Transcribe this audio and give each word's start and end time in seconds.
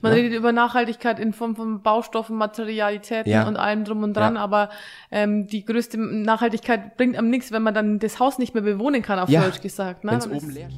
Man 0.00 0.12
ne? 0.12 0.18
redet 0.18 0.34
über 0.38 0.52
Nachhaltigkeit 0.52 1.18
in 1.18 1.32
Form 1.32 1.56
von 1.56 1.82
Baustoffen, 1.82 2.36
Materialitäten 2.36 3.30
Ja. 3.32 3.48
und 3.48 3.56
allem 3.56 3.84
drum 3.84 4.02
und 4.04 4.14
dran, 4.14 4.36
Ja. 4.36 4.40
aber 4.40 4.68
ähm, 5.10 5.46
die 5.48 5.64
größte 5.64 5.98
Nachhaltigkeit 5.98 6.96
bringt 6.96 7.18
am 7.18 7.28
nichts, 7.30 7.50
wenn 7.50 7.62
man 7.62 7.74
dann 7.74 7.98
das 7.98 8.20
Haus 8.20 8.38
nicht 8.38 8.54
mehr 8.54 8.62
bewohnen 8.62 9.02
kann, 9.02 9.18
auf 9.18 9.28
Ja. 9.28 9.42
Deutsch 9.42 9.60
gesagt. 9.60 10.04
Ne? 10.04 10.18
Oben 10.32 10.50
leer 10.50 10.68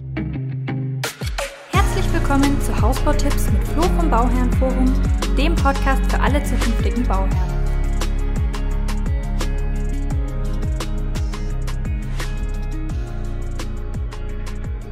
Herzlich 1.73 2.13
willkommen 2.15 2.59
zu 2.63 2.81
Hausbautipps 2.81 3.51
mit 3.51 3.63
Flo 3.69 3.83
vom 3.83 4.11
Bauherrenforum, 4.11 4.87
dem 5.37 5.55
Podcast 5.55 6.11
für 6.11 6.21
alle 6.21 6.43
zukünftigen 6.43 7.07
Bauherren. 7.07 7.61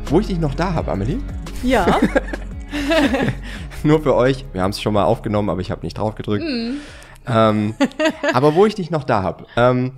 Wo 0.06 0.20
ich 0.20 0.26
dich 0.26 0.38
noch 0.38 0.54
da 0.54 0.72
habe, 0.72 0.90
Amelie, 0.92 1.18
Ja, 1.62 1.86
nur 3.84 4.02
für 4.02 4.14
euch, 4.14 4.44
wir 4.52 4.62
haben 4.62 4.70
es 4.70 4.80
schon 4.80 4.94
mal 4.94 5.04
aufgenommen, 5.04 5.50
aber 5.50 5.60
ich 5.60 5.70
habe 5.70 5.84
nicht 5.84 5.98
drauf 5.98 6.14
gedrückt. 6.14 6.44
Ähm, 7.26 7.74
aber 8.32 8.54
wo 8.54 8.66
ich 8.66 8.74
dich 8.74 8.90
noch 8.90 9.04
da 9.04 9.22
habe, 9.22 9.46
ähm, 9.56 9.92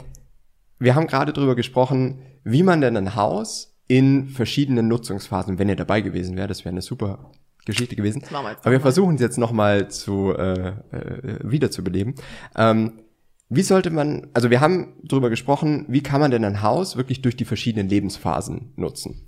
wir 0.79 0.95
haben 0.95 1.07
gerade 1.07 1.33
drüber 1.33 1.55
gesprochen, 1.55 2.23
wie 2.45 2.63
man 2.63 2.81
denn 2.81 2.97
ein 2.97 3.15
Haus 3.15 3.77
in 3.87 4.29
verschiedenen 4.29 4.89
Nutzungsphasen, 4.89 5.59
wenn 5.59 5.69
ihr 5.69 5.77
dabei 5.77 6.01
gewesen 6.01 6.37
wärt, 6.37 6.51
das 6.51 6.61
wäre 6.61 6.71
eine 6.71 6.83
super 6.83 7.31
Geschichte 7.67 7.97
gewesen. 7.97 8.23
wir 8.31 8.39
Aber 8.39 8.71
wir 8.71 8.81
versuchen 8.81 9.17
es 9.17 9.21
jetzt 9.21 9.37
nochmal 9.39 9.89
zu 9.89 10.33
äh, 10.33 10.69
äh, 10.69 11.39
wiederzubeleben. 11.43 12.15
Ähm, 12.57 12.93
wie 13.49 13.63
sollte 13.63 13.91
man, 13.91 14.29
also 14.33 14.49
wir 14.49 14.61
haben 14.61 14.95
drüber 15.03 15.29
gesprochen, 15.29 15.85
wie 15.89 16.03
kann 16.03 16.21
man 16.21 16.31
denn 16.31 16.45
ein 16.45 16.63
Haus 16.63 16.97
wirklich 16.97 17.21
durch 17.21 17.37
die 17.37 17.45
verschiedenen 17.45 17.89
Lebensphasen 17.89 18.73
nutzen? 18.77 19.27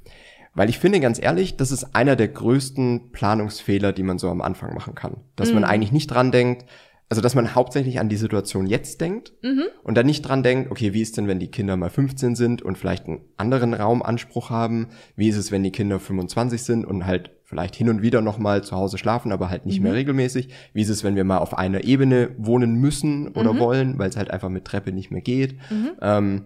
Weil 0.54 0.68
ich 0.68 0.78
finde, 0.78 1.00
ganz 1.00 1.20
ehrlich, 1.22 1.56
das 1.56 1.72
ist 1.72 1.94
einer 1.94 2.14
der 2.16 2.28
größten 2.28 3.10
Planungsfehler, 3.12 3.92
die 3.92 4.02
man 4.02 4.18
so 4.18 4.28
am 4.28 4.42
Anfang 4.42 4.74
machen 4.74 4.94
kann. 4.94 5.16
Dass 5.36 5.48
Mhm. 5.48 5.54
man 5.56 5.64
eigentlich 5.64 5.92
nicht 5.92 6.08
dran 6.08 6.30
denkt, 6.30 6.66
also 7.08 7.20
dass 7.20 7.34
man 7.34 7.54
hauptsächlich 7.54 8.00
an 8.00 8.08
die 8.08 8.16
Situation 8.16 8.66
jetzt 8.66 9.00
denkt 9.02 9.32
Mhm. 9.42 9.64
und 9.82 9.96
dann 9.96 10.06
nicht 10.06 10.22
dran 10.22 10.42
denkt, 10.42 10.70
okay, 10.70 10.92
wie 10.94 11.02
ist 11.02 11.16
denn, 11.16 11.26
wenn 11.28 11.38
die 11.40 11.50
Kinder 11.50 11.76
mal 11.76 11.90
15 11.90 12.34
sind 12.36 12.62
und 12.62 12.78
vielleicht 12.78 13.06
einen 13.06 13.20
anderen 13.36 13.74
Raumanspruch 13.74 14.48
haben? 14.50 14.88
Wie 15.16 15.28
ist 15.28 15.36
es, 15.36 15.52
wenn 15.52 15.62
die 15.62 15.72
Kinder 15.72 15.98
25 15.98 16.62
sind 16.62 16.84
und 16.86 17.06
halt 17.06 17.30
vielleicht 17.44 17.74
hin 17.76 17.90
und 17.90 18.00
wieder 18.00 18.22
nochmal 18.22 18.64
zu 18.64 18.76
Hause 18.76 18.96
schlafen, 18.96 19.30
aber 19.30 19.50
halt 19.50 19.66
nicht 19.66 19.78
Mhm. 19.80 19.84
mehr 19.84 19.94
regelmäßig? 19.94 20.48
Wie 20.72 20.80
ist 20.80 20.88
es, 20.88 21.04
wenn 21.04 21.16
wir 21.16 21.24
mal 21.24 21.38
auf 21.38 21.56
einer 21.56 21.84
Ebene 21.84 22.30
wohnen 22.38 22.76
müssen 22.76 23.24
Mhm. 23.24 23.32
oder 23.36 23.58
wollen, 23.58 23.98
weil 23.98 24.08
es 24.08 24.16
halt 24.16 24.30
einfach 24.30 24.48
mit 24.48 24.64
Treppe 24.64 24.92
nicht 24.92 25.10
mehr 25.10 25.20
geht? 25.22 25.56
Ähm, 26.00 26.44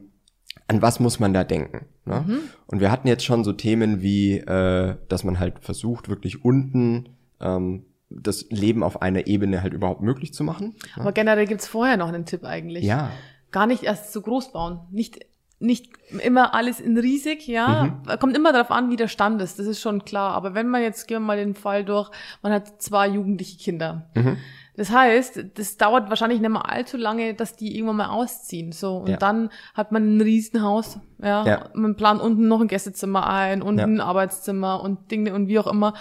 an 0.68 0.82
was 0.82 1.00
muss 1.00 1.20
man 1.20 1.32
da 1.32 1.44
denken? 1.44 1.86
Ne? 2.04 2.24
Mhm. 2.26 2.38
Und 2.66 2.80
wir 2.80 2.90
hatten 2.90 3.08
jetzt 3.08 3.24
schon 3.24 3.44
so 3.44 3.52
Themen 3.52 4.02
wie, 4.02 4.38
äh, 4.38 4.96
dass 5.08 5.24
man 5.24 5.38
halt 5.38 5.60
versucht, 5.60 6.08
wirklich 6.08 6.44
unten 6.44 7.10
ähm, 7.40 7.84
das 8.08 8.46
Leben 8.50 8.82
auf 8.82 9.02
einer 9.02 9.26
Ebene 9.26 9.62
halt 9.62 9.72
überhaupt 9.72 10.00
möglich 10.00 10.32
zu 10.32 10.44
machen. 10.44 10.74
Ne? 10.96 11.02
aber 11.02 11.12
generell 11.12 11.46
gibt's 11.46 11.66
vorher 11.66 11.96
noch 11.96 12.08
einen 12.08 12.24
Tipp 12.24 12.44
eigentlich. 12.44 12.84
Ja, 12.84 13.10
Gar 13.52 13.66
nicht 13.66 13.84
erst 13.84 14.12
zu 14.12 14.22
groß 14.22 14.52
bauen. 14.52 14.80
Nicht, 14.90 15.24
nicht 15.60 15.90
immer 16.22 16.52
alles 16.54 16.80
in 16.80 16.98
riesig, 16.98 17.46
ja. 17.46 17.84
Mhm. 17.84 18.18
Kommt 18.18 18.36
immer 18.36 18.52
darauf 18.52 18.70
an, 18.70 18.90
wie 18.90 18.96
der 18.96 19.08
Stand 19.08 19.40
ist, 19.40 19.58
das 19.58 19.66
ist 19.66 19.80
schon 19.80 20.04
klar. 20.04 20.32
Aber 20.32 20.54
wenn 20.54 20.68
man 20.68 20.82
jetzt, 20.82 21.06
gehen 21.06 21.22
wir 21.22 21.26
mal 21.26 21.36
den 21.36 21.54
Fall 21.54 21.84
durch, 21.84 22.10
man 22.42 22.52
hat 22.52 22.82
zwei 22.82 23.08
jugendliche 23.08 23.56
Kinder. 23.56 24.10
Mhm. 24.14 24.36
Das 24.76 24.90
heißt, 24.90 25.44
das 25.54 25.76
dauert 25.78 26.10
wahrscheinlich 26.10 26.40
nicht 26.40 26.50
mehr 26.50 26.70
allzu 26.70 26.96
lange, 26.96 27.34
dass 27.34 27.56
die 27.56 27.74
irgendwann 27.76 27.96
mal 27.96 28.08
ausziehen. 28.10 28.72
So. 28.72 28.98
Und 28.98 29.08
Ja. 29.08 29.16
dann 29.16 29.50
hat 29.74 29.90
man 29.92 30.16
ein 30.16 30.20
Riesenhaus, 30.20 30.98
ja. 31.22 31.44
Ja. 31.46 31.68
Man 31.74 31.96
plant 31.96 32.20
unten 32.20 32.46
noch 32.48 32.60
ein 32.60 32.68
Gästezimmer 32.68 33.26
ein 33.28 33.62
und 33.62 33.78
Ja. 33.78 33.84
ein 33.84 34.00
Arbeitszimmer 34.00 34.82
und 34.82 35.10
Dinge 35.10 35.34
und 35.34 35.48
wie 35.48 35.58
auch 35.58 35.66
immer. 35.66 35.94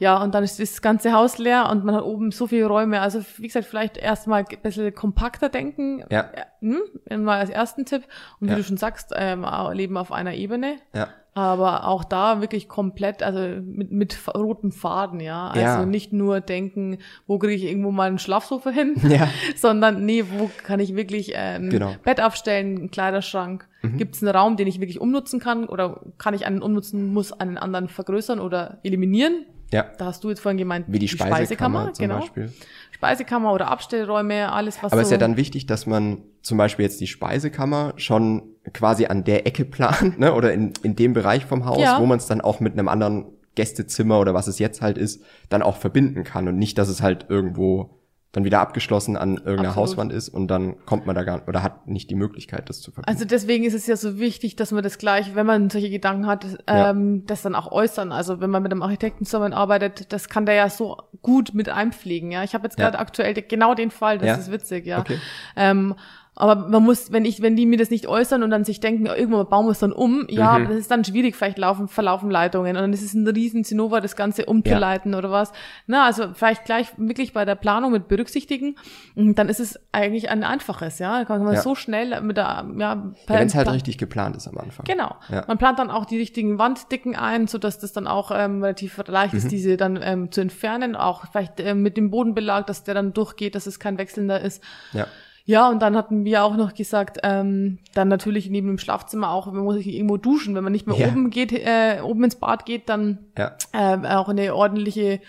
Ja, 0.00 0.20
und 0.22 0.34
dann 0.34 0.42
ist 0.42 0.58
das 0.58 0.82
ganze 0.82 1.12
Haus 1.12 1.38
leer 1.38 1.68
und 1.70 1.84
man 1.84 1.94
hat 1.94 2.02
oben 2.02 2.32
so 2.32 2.48
viele 2.48 2.66
Räume. 2.66 3.00
Also, 3.00 3.20
wie 3.36 3.46
gesagt, 3.46 3.66
vielleicht 3.66 3.96
erstmal 3.96 4.40
ein 4.48 4.58
bisschen 4.62 4.92
kompakter 4.92 5.48
denken. 5.48 6.02
Ja. 6.10 6.30
Hm? 6.60 6.80
Mal 7.22 7.38
als 7.38 7.50
ersten 7.50 7.84
Tipp. 7.84 8.02
Und 8.40 8.50
wie 8.50 8.54
du 8.56 8.64
schon 8.64 8.76
sagst, 8.76 9.12
ähm, 9.14 9.46
Leben 9.72 9.96
auf 9.96 10.10
einer 10.12 10.34
Ebene. 10.34 10.76
ja. 10.94 11.08
Aber 11.36 11.88
auch 11.88 12.04
da 12.04 12.40
wirklich 12.40 12.68
komplett, 12.68 13.22
also 13.24 13.60
mit, 13.60 13.90
mit 13.90 14.16
rotem 14.36 14.70
Faden, 14.70 15.18
ja. 15.18 15.48
Also 15.48 15.60
Ja. 15.60 15.84
nicht 15.86 16.12
nur 16.12 16.40
denken, 16.40 16.98
wo 17.26 17.38
kriege 17.38 17.54
ich 17.54 17.64
irgendwo 17.64 17.90
mal 17.90 18.08
ein 18.08 18.18
Schlafsofa 18.20 18.70
hin, 18.70 18.94
Ja. 19.08 19.28
sondern 19.56 20.04
nee, 20.06 20.24
wo 20.38 20.48
kann 20.62 20.78
ich 20.78 20.94
wirklich 20.94 21.34
äh, 21.34 21.56
ein 21.56 21.70
Genau. 21.70 21.90
Mhm. 21.90 21.96
Bett 22.04 22.20
aufstellen, 22.22 22.78
einen 22.78 22.90
Kleiderschrank? 22.90 23.68
Gibt 23.98 24.14
es 24.14 24.22
einen 24.22 24.34
Raum, 24.34 24.56
den 24.56 24.66
ich 24.66 24.80
wirklich 24.80 24.98
umnutzen 24.98 25.40
kann? 25.40 25.66
Oder 25.66 26.00
kann 26.16 26.32
ich 26.32 26.46
einen 26.46 26.62
umnutzen, 26.62 27.12
muss 27.12 27.32
einen 27.32 27.58
anderen 27.58 27.88
vergrößern 27.88 28.40
oder 28.40 28.78
eliminieren? 28.82 29.44
Ja. 29.72 29.84
Da 29.98 30.06
hast 30.06 30.24
du 30.24 30.30
jetzt 30.30 30.40
vorhin 30.40 30.56
gemeint, 30.56 30.86
Wie 30.88 30.98
die 30.98 31.08
Speisekammer, 31.08 31.92
zum 31.92 32.04
genau. 32.04 32.20
Beispiel. 32.20 32.50
Speisekammer 32.92 33.52
oder 33.52 33.68
Abstellräume, 33.68 34.50
alles 34.52 34.76
was 34.82 34.92
Aber 34.92 35.00
so. 35.00 35.00
es 35.02 35.06
ist 35.08 35.12
ja 35.12 35.18
dann 35.18 35.36
wichtig, 35.36 35.66
dass 35.66 35.84
man 35.86 36.22
zum 36.40 36.56
Beispiel 36.56 36.84
jetzt 36.84 37.00
die 37.02 37.06
Speisekammer 37.06 37.92
schon 37.96 38.53
quasi 38.72 39.06
an 39.06 39.24
der 39.24 39.46
Ecke 39.46 39.64
plant, 39.64 40.18
ne? 40.18 40.32
Oder 40.34 40.52
in, 40.52 40.72
in 40.82 40.96
dem 40.96 41.12
Bereich 41.12 41.44
vom 41.44 41.64
Haus, 41.66 41.80
Ja. 41.82 42.00
wo 42.00 42.06
man 42.06 42.18
es 42.18 42.26
dann 42.26 42.40
auch 42.40 42.60
mit 42.60 42.72
einem 42.72 42.88
anderen 42.88 43.26
Gästezimmer 43.54 44.18
oder 44.18 44.34
was 44.34 44.46
es 44.48 44.58
jetzt 44.58 44.80
halt 44.82 44.98
ist, 44.98 45.22
dann 45.48 45.62
auch 45.62 45.76
verbinden 45.76 46.24
kann 46.24 46.48
und 46.48 46.56
nicht, 46.58 46.76
dass 46.78 46.88
es 46.88 47.02
halt 47.02 47.26
irgendwo 47.28 48.00
dann 48.32 48.42
wieder 48.44 48.58
abgeschlossen 48.58 49.16
an 49.16 49.36
irgendeiner 49.36 49.68
Absolut. 49.68 49.76
Hauswand 49.90 50.12
ist 50.12 50.28
und 50.28 50.48
dann 50.48 50.74
kommt 50.86 51.06
man 51.06 51.14
da 51.14 51.22
gar 51.22 51.46
oder 51.46 51.62
hat 51.62 51.86
nicht 51.86 52.10
die 52.10 52.16
Möglichkeit, 52.16 52.68
das 52.68 52.80
zu 52.80 52.90
verbinden. 52.90 53.12
Also 53.16 53.24
deswegen 53.24 53.62
ist 53.62 53.74
es 53.74 53.86
ja 53.86 53.94
so 53.94 54.18
wichtig, 54.18 54.56
dass 54.56 54.72
man 54.72 54.82
das 54.82 54.98
gleich, 54.98 55.36
wenn 55.36 55.46
man 55.46 55.70
solche 55.70 55.88
Gedanken 55.88 56.26
hat, 56.26 56.44
Ja. 56.68 56.90
ähm, 56.90 57.24
das 57.26 57.42
dann 57.42 57.54
auch 57.54 57.70
äußern. 57.70 58.10
Also 58.10 58.40
wenn 58.40 58.50
man 58.50 58.64
mit 58.64 58.72
einem 58.72 58.82
Architekten 58.82 59.24
zusammenarbeitet, 59.24 60.12
das 60.12 60.28
kann 60.28 60.46
der 60.46 60.56
ja 60.56 60.68
so 60.68 60.96
gut 61.22 61.54
mit 61.54 61.68
einpflegen. 61.68 62.32
Ja, 62.32 62.42
ich 62.42 62.54
habe 62.54 62.64
jetzt 62.64 62.76
Ja. 62.76 62.86
gerade 62.86 62.98
aktuell 62.98 63.34
genau 63.34 63.74
den 63.76 63.92
Fall. 63.92 64.18
Das 64.18 64.26
Ja. 64.26 64.34
ist 64.34 64.50
witzig. 64.50 64.84
Ja. 64.84 64.98
Okay. 64.98 65.18
Ähm, 65.54 65.94
aber 66.36 66.56
man 66.68 66.82
muss, 66.82 67.12
wenn 67.12 67.24
ich, 67.24 67.42
wenn 67.42 67.54
die 67.56 67.64
mir 67.66 67.76
das 67.78 67.90
nicht 67.90 68.06
äußern 68.08 68.42
und 68.42 68.50
dann 68.50 68.64
sich 68.64 68.80
denken, 68.80 69.06
ja, 69.06 69.14
irgendwann 69.14 69.48
bauen 69.48 69.66
wir 69.66 69.70
es 69.70 69.78
dann 69.78 69.92
um, 69.92 70.26
ja, 70.28 70.58
Mhm. 70.58 70.68
das 70.68 70.76
ist 70.76 70.90
dann 70.90 71.04
schwierig, 71.04 71.36
vielleicht 71.36 71.58
laufen, 71.58 71.86
verlaufen 71.88 72.30
Leitungen 72.30 72.76
und 72.76 72.82
dann 72.82 72.92
ist 72.92 73.02
es 73.02 73.14
ein 73.14 73.26
riesen 73.28 73.62
Zinnober, 73.64 74.00
das 74.00 74.16
Ganze 74.16 74.46
umzuleiten 74.46 75.14
oder 75.14 75.30
was. 75.30 75.52
Na, 75.86 76.04
also 76.06 76.28
vielleicht 76.34 76.64
gleich 76.64 76.88
wirklich 76.96 77.32
bei 77.32 77.44
der 77.44 77.54
Planung 77.54 77.92
mit 77.92 78.08
berücksichtigen, 78.08 78.76
dann 79.14 79.48
ist 79.48 79.60
es 79.60 79.78
eigentlich 79.92 80.28
ein 80.30 80.42
einfaches, 80.44 80.98
ja. 80.98 81.20
Da 81.20 81.24
kann 81.24 81.44
man 81.44 81.54
Ja. 81.54 81.60
so 81.62 81.74
schnell 81.74 82.20
mit 82.20 82.36
der, 82.36 82.44
ja, 82.78 82.94
ja, 82.94 83.12
wenn 83.28 83.46
es 83.46 83.54
halt 83.54 83.70
richtig 83.70 83.98
geplant 83.98 84.36
ist 84.36 84.48
am 84.48 84.58
Anfang. 84.58 84.84
Genau. 84.86 85.14
Ja. 85.28 85.44
Man 85.46 85.58
plant 85.58 85.78
dann 85.78 85.90
auch 85.90 86.04
die 86.04 86.18
richtigen 86.18 86.58
Wanddicken 86.58 87.14
ein, 87.16 87.46
so 87.46 87.58
dass 87.58 87.78
das 87.78 87.92
dann 87.92 88.06
auch 88.06 88.30
ähm, 88.34 88.62
relativ 88.62 89.00
leicht 89.06 89.34
Mhm. 89.34 89.38
ist, 89.38 89.50
diese 89.52 89.76
dann 89.76 90.00
ähm, 90.02 90.32
zu 90.32 90.40
entfernen. 90.40 90.96
Auch 90.96 91.26
vielleicht 91.30 91.60
ähm, 91.60 91.82
mit 91.82 91.96
dem 91.96 92.10
Bodenbelag, 92.10 92.66
dass 92.66 92.82
der 92.84 92.94
dann 92.94 93.12
durchgeht, 93.12 93.54
dass 93.54 93.66
es 93.66 93.78
kein 93.78 93.98
wechselnder 93.98 94.40
ist. 94.40 94.62
Ja. 94.92 95.06
Ja, 95.46 95.68
und 95.68 95.82
dann 95.82 95.94
hatten 95.94 96.24
wir 96.24 96.42
auch 96.42 96.56
noch 96.56 96.72
gesagt, 96.74 97.18
ähm, 97.22 97.78
dann 97.92 98.08
natürlich 98.08 98.48
neben 98.48 98.68
dem 98.68 98.78
Schlafzimmer 98.78 99.30
auch, 99.30 99.46
man 99.52 99.64
muss 99.64 99.74
sich 99.76 99.88
irgendwo 99.88 100.16
duschen. 100.16 100.54
Wenn 100.54 100.64
man 100.64 100.72
nicht 100.72 100.86
mehr 100.86 100.96
Ja. 100.96 101.08
oben 101.08 101.28
geht, 101.28 101.52
äh, 101.52 102.00
oben 102.02 102.24
ins 102.24 102.36
Bad 102.36 102.64
geht, 102.64 102.88
dann 102.88 103.18
Ja. 103.36 103.52
ähm, 103.74 104.06
auch 104.06 104.28
eine 104.30 104.54
ordentliche 104.54 105.20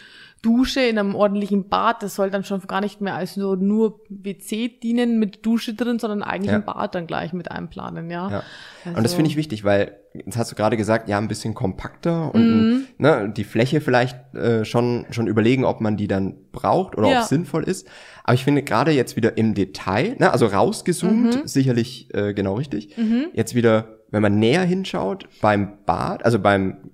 Dusche 0.46 0.82
in 0.82 1.00
einem 1.00 1.16
ordentlichen 1.16 1.68
Bad. 1.70 2.04
Das 2.04 2.14
soll 2.16 2.30
dann 2.30 2.44
schon 2.44 2.62
gar 2.68 2.80
nicht 2.82 3.02
mehr 3.02 3.16
als 3.16 3.34
so 3.34 3.56
nur 3.56 4.00
WC 4.10 4.68
dienen 4.70 5.18
mit 5.18 5.44
Dusche 5.46 5.74
drin, 5.74 5.98
sondern 5.98 6.22
eigentlich 6.22 6.52
Ja. 6.52 6.58
ein 6.58 6.66
Bad 6.66 6.94
dann 6.94 7.08
gleich 7.08 7.34
mit 7.34 7.50
einplanen, 7.52 8.12
ja. 8.12 8.30
Ja. 8.30 8.44
Also, 8.86 8.98
Und 8.98 9.04
das 9.04 9.14
finde 9.16 9.32
ich 9.32 9.36
wichtig, 9.38 9.64
weil 9.64 9.98
jetzt 10.14 10.38
hast 10.38 10.52
du 10.52 10.56
gerade 10.56 10.78
gesagt, 10.78 11.10
ja, 11.10 11.18
ein 11.18 11.28
bisschen 11.28 11.56
kompakter 11.56 12.34
und 12.36 12.50
Mhm. 12.50 12.84
ne, 13.00 13.34
die 13.36 13.44
Fläche 13.44 13.82
vielleicht 13.82 14.16
äh, 14.36 14.64
schon 14.66 15.08
schon 15.10 15.26
überlegen, 15.28 15.66
ob 15.66 15.82
man 15.82 15.98
die 15.98 16.08
dann 16.08 16.36
braucht 16.52 16.96
oder 16.98 17.10
Ja. 17.10 17.18
ob 17.18 17.24
es 17.24 17.30
sinnvoll 17.30 17.64
ist. 17.64 17.88
Aber 18.24 18.36
ich 18.36 18.44
finde 18.44 18.62
gerade 18.62 18.92
jetzt 18.92 19.16
wieder 19.16 19.38
im 19.38 19.56
Detail, 19.56 20.16
ne, 20.20 20.32
also 20.32 20.46
rausgezoomt, 20.46 21.42
Mhm. 21.44 21.48
sicherlich 21.48 22.14
äh, 22.14 22.34
genau 22.36 22.54
richtig. 22.56 22.96
Jetzt 23.34 23.56
wieder, 23.56 23.98
wenn 24.12 24.22
man 24.22 24.38
näher 24.38 24.64
hinschaut 24.64 25.28
beim 25.42 25.74
Bad, 25.88 26.24
also 26.24 26.38
beim 26.40 26.92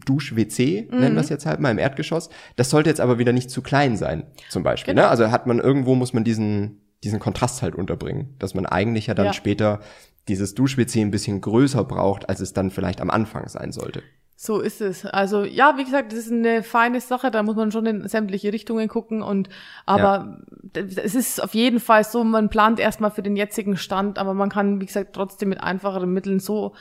Dusch-WC, 0.00 0.88
Mhm. 0.90 1.00
nennen 1.00 1.14
wir 1.16 1.20
es 1.20 1.28
jetzt 1.28 1.46
halt 1.46 1.60
mal 1.60 1.70
im 1.70 1.78
Erdgeschoss, 1.78 2.30
das 2.56 2.70
sollte 2.70 2.90
jetzt 2.90 3.00
aber 3.00 3.18
wieder 3.18 3.32
nicht 3.32 3.50
zu 3.50 3.62
klein 3.62 3.96
sein, 3.96 4.24
zum 4.48 4.62
Beispiel. 4.62 4.94
Genau. 4.94 5.04
Ne? 5.06 5.08
Also 5.10 5.30
hat 5.30 5.46
man 5.46 5.58
irgendwo 5.58 5.94
muss 5.94 6.12
man 6.12 6.24
diesen 6.24 6.78
diesen 7.04 7.18
Kontrast 7.18 7.62
halt 7.62 7.74
unterbringen, 7.74 8.36
dass 8.38 8.54
man 8.54 8.64
eigentlich 8.64 9.08
ja 9.08 9.14
dann 9.14 9.26
Ja. 9.26 9.32
später 9.32 9.80
dieses 10.28 10.54
Dusch-WC 10.54 11.00
ein 11.00 11.10
bisschen 11.10 11.40
größer 11.40 11.82
braucht, 11.82 12.28
als 12.28 12.38
es 12.38 12.52
dann 12.52 12.70
vielleicht 12.70 13.00
am 13.00 13.10
Anfang 13.10 13.48
sein 13.48 13.72
sollte. 13.72 14.04
So 14.36 14.60
ist 14.60 14.80
es. 14.80 15.04
Also 15.04 15.42
ja, 15.44 15.74
wie 15.78 15.84
gesagt, 15.84 16.12
das 16.12 16.20
ist 16.20 16.30
eine 16.32 16.62
feine 16.62 17.00
Sache, 17.00 17.32
da 17.32 17.42
muss 17.42 17.56
man 17.56 17.72
schon 17.72 17.86
in 17.86 18.06
sämtliche 18.08 18.52
Richtungen 18.52 18.86
gucken 18.88 19.20
und 19.22 19.48
aber 19.84 20.38
es 20.74 21.14
ist 21.16 21.42
auf 21.42 21.54
jeden 21.54 21.80
Fall 21.80 22.04
so, 22.04 22.22
man 22.22 22.50
plant 22.50 22.78
erstmal 22.78 23.10
für 23.10 23.22
den 23.22 23.34
jetzigen 23.36 23.76
Stand, 23.76 24.18
aber 24.18 24.32
man 24.34 24.48
kann, 24.48 24.80
wie 24.80 24.86
gesagt, 24.86 25.12
trotzdem 25.12 25.48
mit 25.48 25.60
einfacheren 25.60 26.12
Mitteln 26.12 26.38
so 26.38 26.72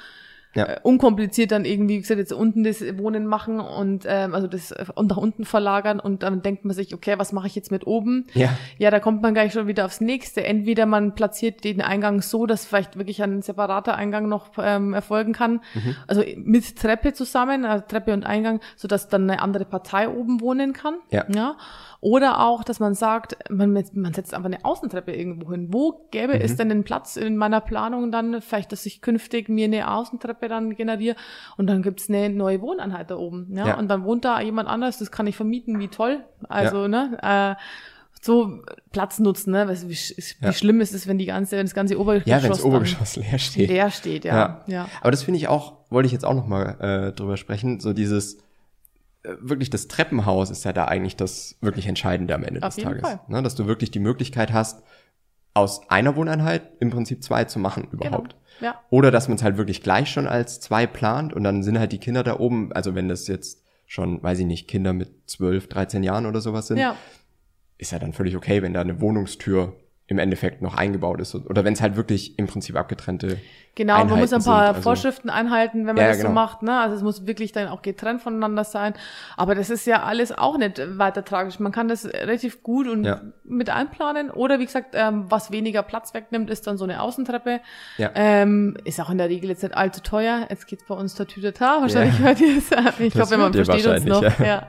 Ja. 0.54 0.66
äh, 0.66 0.80
unkompliziert 0.84 1.52
dann 1.52 1.66
irgendwie, 1.66 1.96
wie 1.96 2.02
gesagt, 2.02 2.20
jetzt 2.20 2.34
unten 2.34 2.64
das 2.64 2.82
Wohnen 2.98 3.26
machen 3.26 3.60
und 3.60 4.06
ähm, 4.08 4.34
also 4.36 4.48
das 4.48 4.72
äh, 4.72 4.86
und 4.96 5.10
nach 5.10 5.18
unten 5.18 5.46
verlagern 5.46 6.00
und 6.00 6.24
dann 6.24 6.42
denkt 6.42 6.66
man 6.66 6.76
sich, 6.76 6.94
okay, 6.94 7.16
was 7.18 7.32
mache 7.32 7.48
ich 7.48 7.56
jetzt 7.56 7.72
mit 7.72 7.88
oben? 7.88 8.28
Ja. 8.34 8.50
Ja, 8.78 8.92
da 8.92 9.00
kommt 9.00 9.22
man 9.22 9.34
gleich 9.34 9.54
schon 9.54 9.68
wieder 9.68 9.86
aufs 9.86 10.02
nächste. 10.02 10.44
Entweder 10.44 10.86
man 10.86 11.16
platziert 11.16 11.64
den 11.64 11.82
Eingang 11.82 12.22
so, 12.22 12.46
dass 12.46 12.66
vielleicht 12.66 12.98
wirklich 12.98 13.22
ein 13.24 13.42
separater 13.42 13.96
Eingang 13.96 14.28
noch 14.28 14.52
ähm, 14.58 14.94
erfolgen 14.94 15.34
kann, 15.34 15.62
also 16.08 16.24
mit 16.38 16.76
Treppe 16.78 17.14
zusammen, 17.14 17.66
also 17.66 17.86
Treppe 17.88 18.14
und 18.14 18.26
Eingang, 18.26 18.60
so 18.76 18.88
dass 18.88 19.08
dann 19.08 19.30
eine 19.30 19.42
andere 19.42 19.66
Partei 19.66 20.10
oben 20.10 20.42
wohnen 20.42 20.74
kann. 20.74 20.96
Ja. 21.12 21.26
ja. 21.34 21.56
Oder 22.02 22.40
auch, 22.40 22.64
dass 22.64 22.80
man 22.80 22.96
sagt, 22.96 23.38
man, 23.52 23.72
man 23.94 24.14
setzt 24.14 24.34
einfach 24.34 24.48
eine 24.48 24.66
Außentreppe 24.66 25.14
irgendwo 25.14 25.52
hin. 25.52 25.68
Wo 25.72 26.08
gäbe 26.10 26.34
mhm. 26.34 26.42
es 26.42 26.56
denn 26.56 26.70
den 26.70 26.84
Platz 26.84 27.16
in 27.16 27.38
meiner 27.38 27.62
Planung 27.62 28.12
dann, 28.12 28.42
vielleicht, 28.42 28.72
dass 28.72 28.88
ich 28.88 29.02
künftig 29.02 29.50
mir 29.50 29.66
eine 29.66 29.92
Außentreppe 29.92 30.48
dann 30.48 30.76
generiere 30.76 31.16
und 31.58 31.68
dann 31.68 31.84
gibt's 31.84 32.10
eine 32.10 32.32
neue 32.32 32.60
Wohneinheit 32.62 33.12
da 33.12 33.18
oben. 33.18 33.56
Ja? 33.56 33.68
ja? 33.68 33.78
Und 33.78 33.88
dann 33.88 34.04
wohnt 34.04 34.26
da 34.26 34.42
jemand 34.42 34.68
anders, 34.68 34.98
das 34.98 35.12
kann 35.12 35.28
ich 35.28 35.36
vermieten, 35.36 35.80
wie 35.80 35.90
toll. 35.90 36.24
Also, 36.50 36.82
ja. 36.84 36.88
ne? 36.88 37.18
Äh, 37.22 37.62
so 38.20 38.62
Platz 38.92 39.20
nutzen, 39.20 39.52
ne? 39.52 39.68
Wie, 39.70 39.90
wie 39.90 40.46
ja. 40.46 40.54
schlimm 40.54 40.82
ist 40.82 40.96
es, 40.96 41.08
wenn 41.08 41.20
die 41.20 41.26
ganze, 41.26 41.58
wenn 41.58 41.66
das 41.66 41.74
ganze 41.76 42.00
Obergeschoss 42.00 42.30
ja, 42.30 42.42
wenn 42.42 42.50
das 42.50 42.64
Obergeschoss 42.64 43.16
leer 43.16 43.38
steht. 43.38 43.70
Leer 43.70 43.92
steht, 43.92 44.26
ja. 44.26 44.36
ja. 44.36 44.62
ja. 44.68 44.90
Aber 45.02 45.12
das 45.12 45.22
finde 45.22 45.38
ich 45.38 45.48
auch, 45.48 45.74
wollte 45.92 46.08
ich 46.08 46.14
jetzt 46.14 46.26
auch 46.26 46.36
noch 46.36 46.48
mal 46.48 46.80
äh, 46.80 47.12
drüber 47.14 47.38
sprechen, 47.38 47.80
so 47.80 47.94
dieses 47.94 48.38
wirklich 49.24 49.70
das 49.70 49.88
Treppenhaus 49.88 50.50
ist 50.50 50.64
ja 50.64 50.74
da 50.74 50.86
eigentlich 50.86 51.16
das 51.16 51.58
wirklich 51.62 51.88
Entscheidende 51.88 52.34
am 52.34 52.44
Ende 52.44 52.64
Auf 52.64 52.76
des 52.76 52.84
Tages, 52.84 53.18
ne? 53.28 53.44
dass 53.44 53.56
du 53.56 53.68
wirklich 53.68 53.92
die 53.92 54.00
Möglichkeit 54.00 54.52
hast, 54.52 54.84
aus 55.54 55.90
einer 55.90 56.16
Wohneinheit 56.16 56.72
im 56.80 56.90
Prinzip 56.90 57.24
zwei 57.24 57.44
zu 57.44 57.60
machen 57.60 57.88
überhaupt. 57.92 58.36
Genau. 58.60 58.72
Ja. 58.72 58.82
Oder 58.90 59.12
dass 59.12 59.28
man 59.28 59.36
es 59.38 59.44
halt 59.44 59.58
wirklich 59.58 59.84
gleich 59.84 60.10
schon 60.10 60.28
als 60.28 60.60
zwei 60.60 60.88
plant 60.88 61.34
und 61.34 61.44
dann 61.44 61.64
sind 61.64 61.78
halt 61.78 61.92
die 61.92 62.00
Kinder 62.00 62.24
da 62.24 62.40
oben, 62.40 62.72
also 62.74 62.96
wenn 62.96 63.10
das 63.10 63.28
jetzt 63.28 63.64
schon, 63.86 64.24
weiß 64.24 64.40
ich 64.40 64.46
nicht, 64.46 64.68
Kinder 64.68 64.94
mit 64.94 65.30
zwölf, 65.30 65.68
13 65.68 66.04
Jahren 66.04 66.26
oder 66.26 66.42
sowas 66.42 66.68
sind, 66.68 66.78
ja 66.78 66.96
ist 67.82 67.92
ja 67.92 68.00
dann 68.00 68.14
völlig 68.14 68.38
okay, 68.38 68.62
wenn 68.62 68.74
da 68.74 68.82
eine 68.82 69.02
Wohnungstür 69.02 69.76
im 70.08 70.20
Endeffekt 70.20 70.62
noch 70.62 70.76
eingebaut 70.76 71.22
ist. 71.22 71.36
Oder 71.36 71.64
wenn 71.64 71.74
es 71.74 71.82
halt 71.82 71.96
wirklich 71.96 72.38
im 72.38 72.48
Prinzip 72.48 72.76
abgetrennte 72.76 73.38
Genau, 73.74 73.94
Einheiten 73.94 74.10
man 74.10 74.20
muss 74.20 74.34
ein 74.34 74.44
paar 74.44 74.68
also, 74.70 74.82
Vorschriften 74.82 75.30
einhalten, 75.30 75.88
wenn 75.88 75.96
man 75.96 76.04
ja, 76.04 76.08
das 76.10 76.18
genau. 76.18 76.30
so 76.30 76.34
macht. 76.34 76.62
Ne? 76.62 76.78
Also 76.78 76.98
es 76.98 77.04
muss 77.04 77.26
wirklich 77.26 77.54
dann 77.54 77.70
auch 77.70 77.82
getrennt 77.82 78.22
voneinander 78.22 78.66
sein. 78.66 78.94
Aber 79.38 79.56
das 79.56 79.70
ist 79.70 79.88
ja 79.88 80.04
alles 80.04 80.38
auch 80.38 80.58
nicht 80.58 80.82
weiter 80.98 81.24
tragisch. 81.24 81.58
Man 81.60 81.72
kann 81.72 81.88
das 81.88 82.06
relativ 82.06 82.64
gut 82.64 82.90
und 82.90 83.06
ja. 83.06 83.22
mit 83.46 83.70
einplanen. 83.70 84.30
Oder 84.30 84.60
wie 84.60 84.66
gesagt, 84.66 84.90
ähm, 84.94 85.26
was 85.30 85.52
weniger 85.52 85.84
Platz 85.84 86.14
wegnimmt, 86.14 86.50
ist 86.50 86.68
dann 86.68 86.78
so 86.78 86.84
eine 86.84 87.02
Außentreppe. 87.02 87.62
Ja. 87.98 88.12
Ähm, 88.14 88.76
ist 88.84 89.00
auch 89.00 89.10
in 89.10 89.18
der 89.18 89.30
Regel 89.30 89.50
jetzt 89.50 89.64
nicht 89.64 89.76
allzu 89.76 90.02
teuer. 90.02 90.48
Jetzt 90.50 90.68
geht's 90.68 90.84
bei 90.86 90.96
uns 90.96 91.16
Tatütata. 91.16 91.78
Wahrscheinlich 91.80 92.20
ja. 92.20 92.26
hört 92.26 92.42
ihr 92.42 92.58
es. 92.58 92.72
Ich 93.00 93.16
hoffe, 93.18 93.38
man 93.38 93.54
versteht 93.54 93.88
uns 93.88 94.04
noch. 94.04 94.22
Ja. 94.22 94.46
ja. 94.46 94.68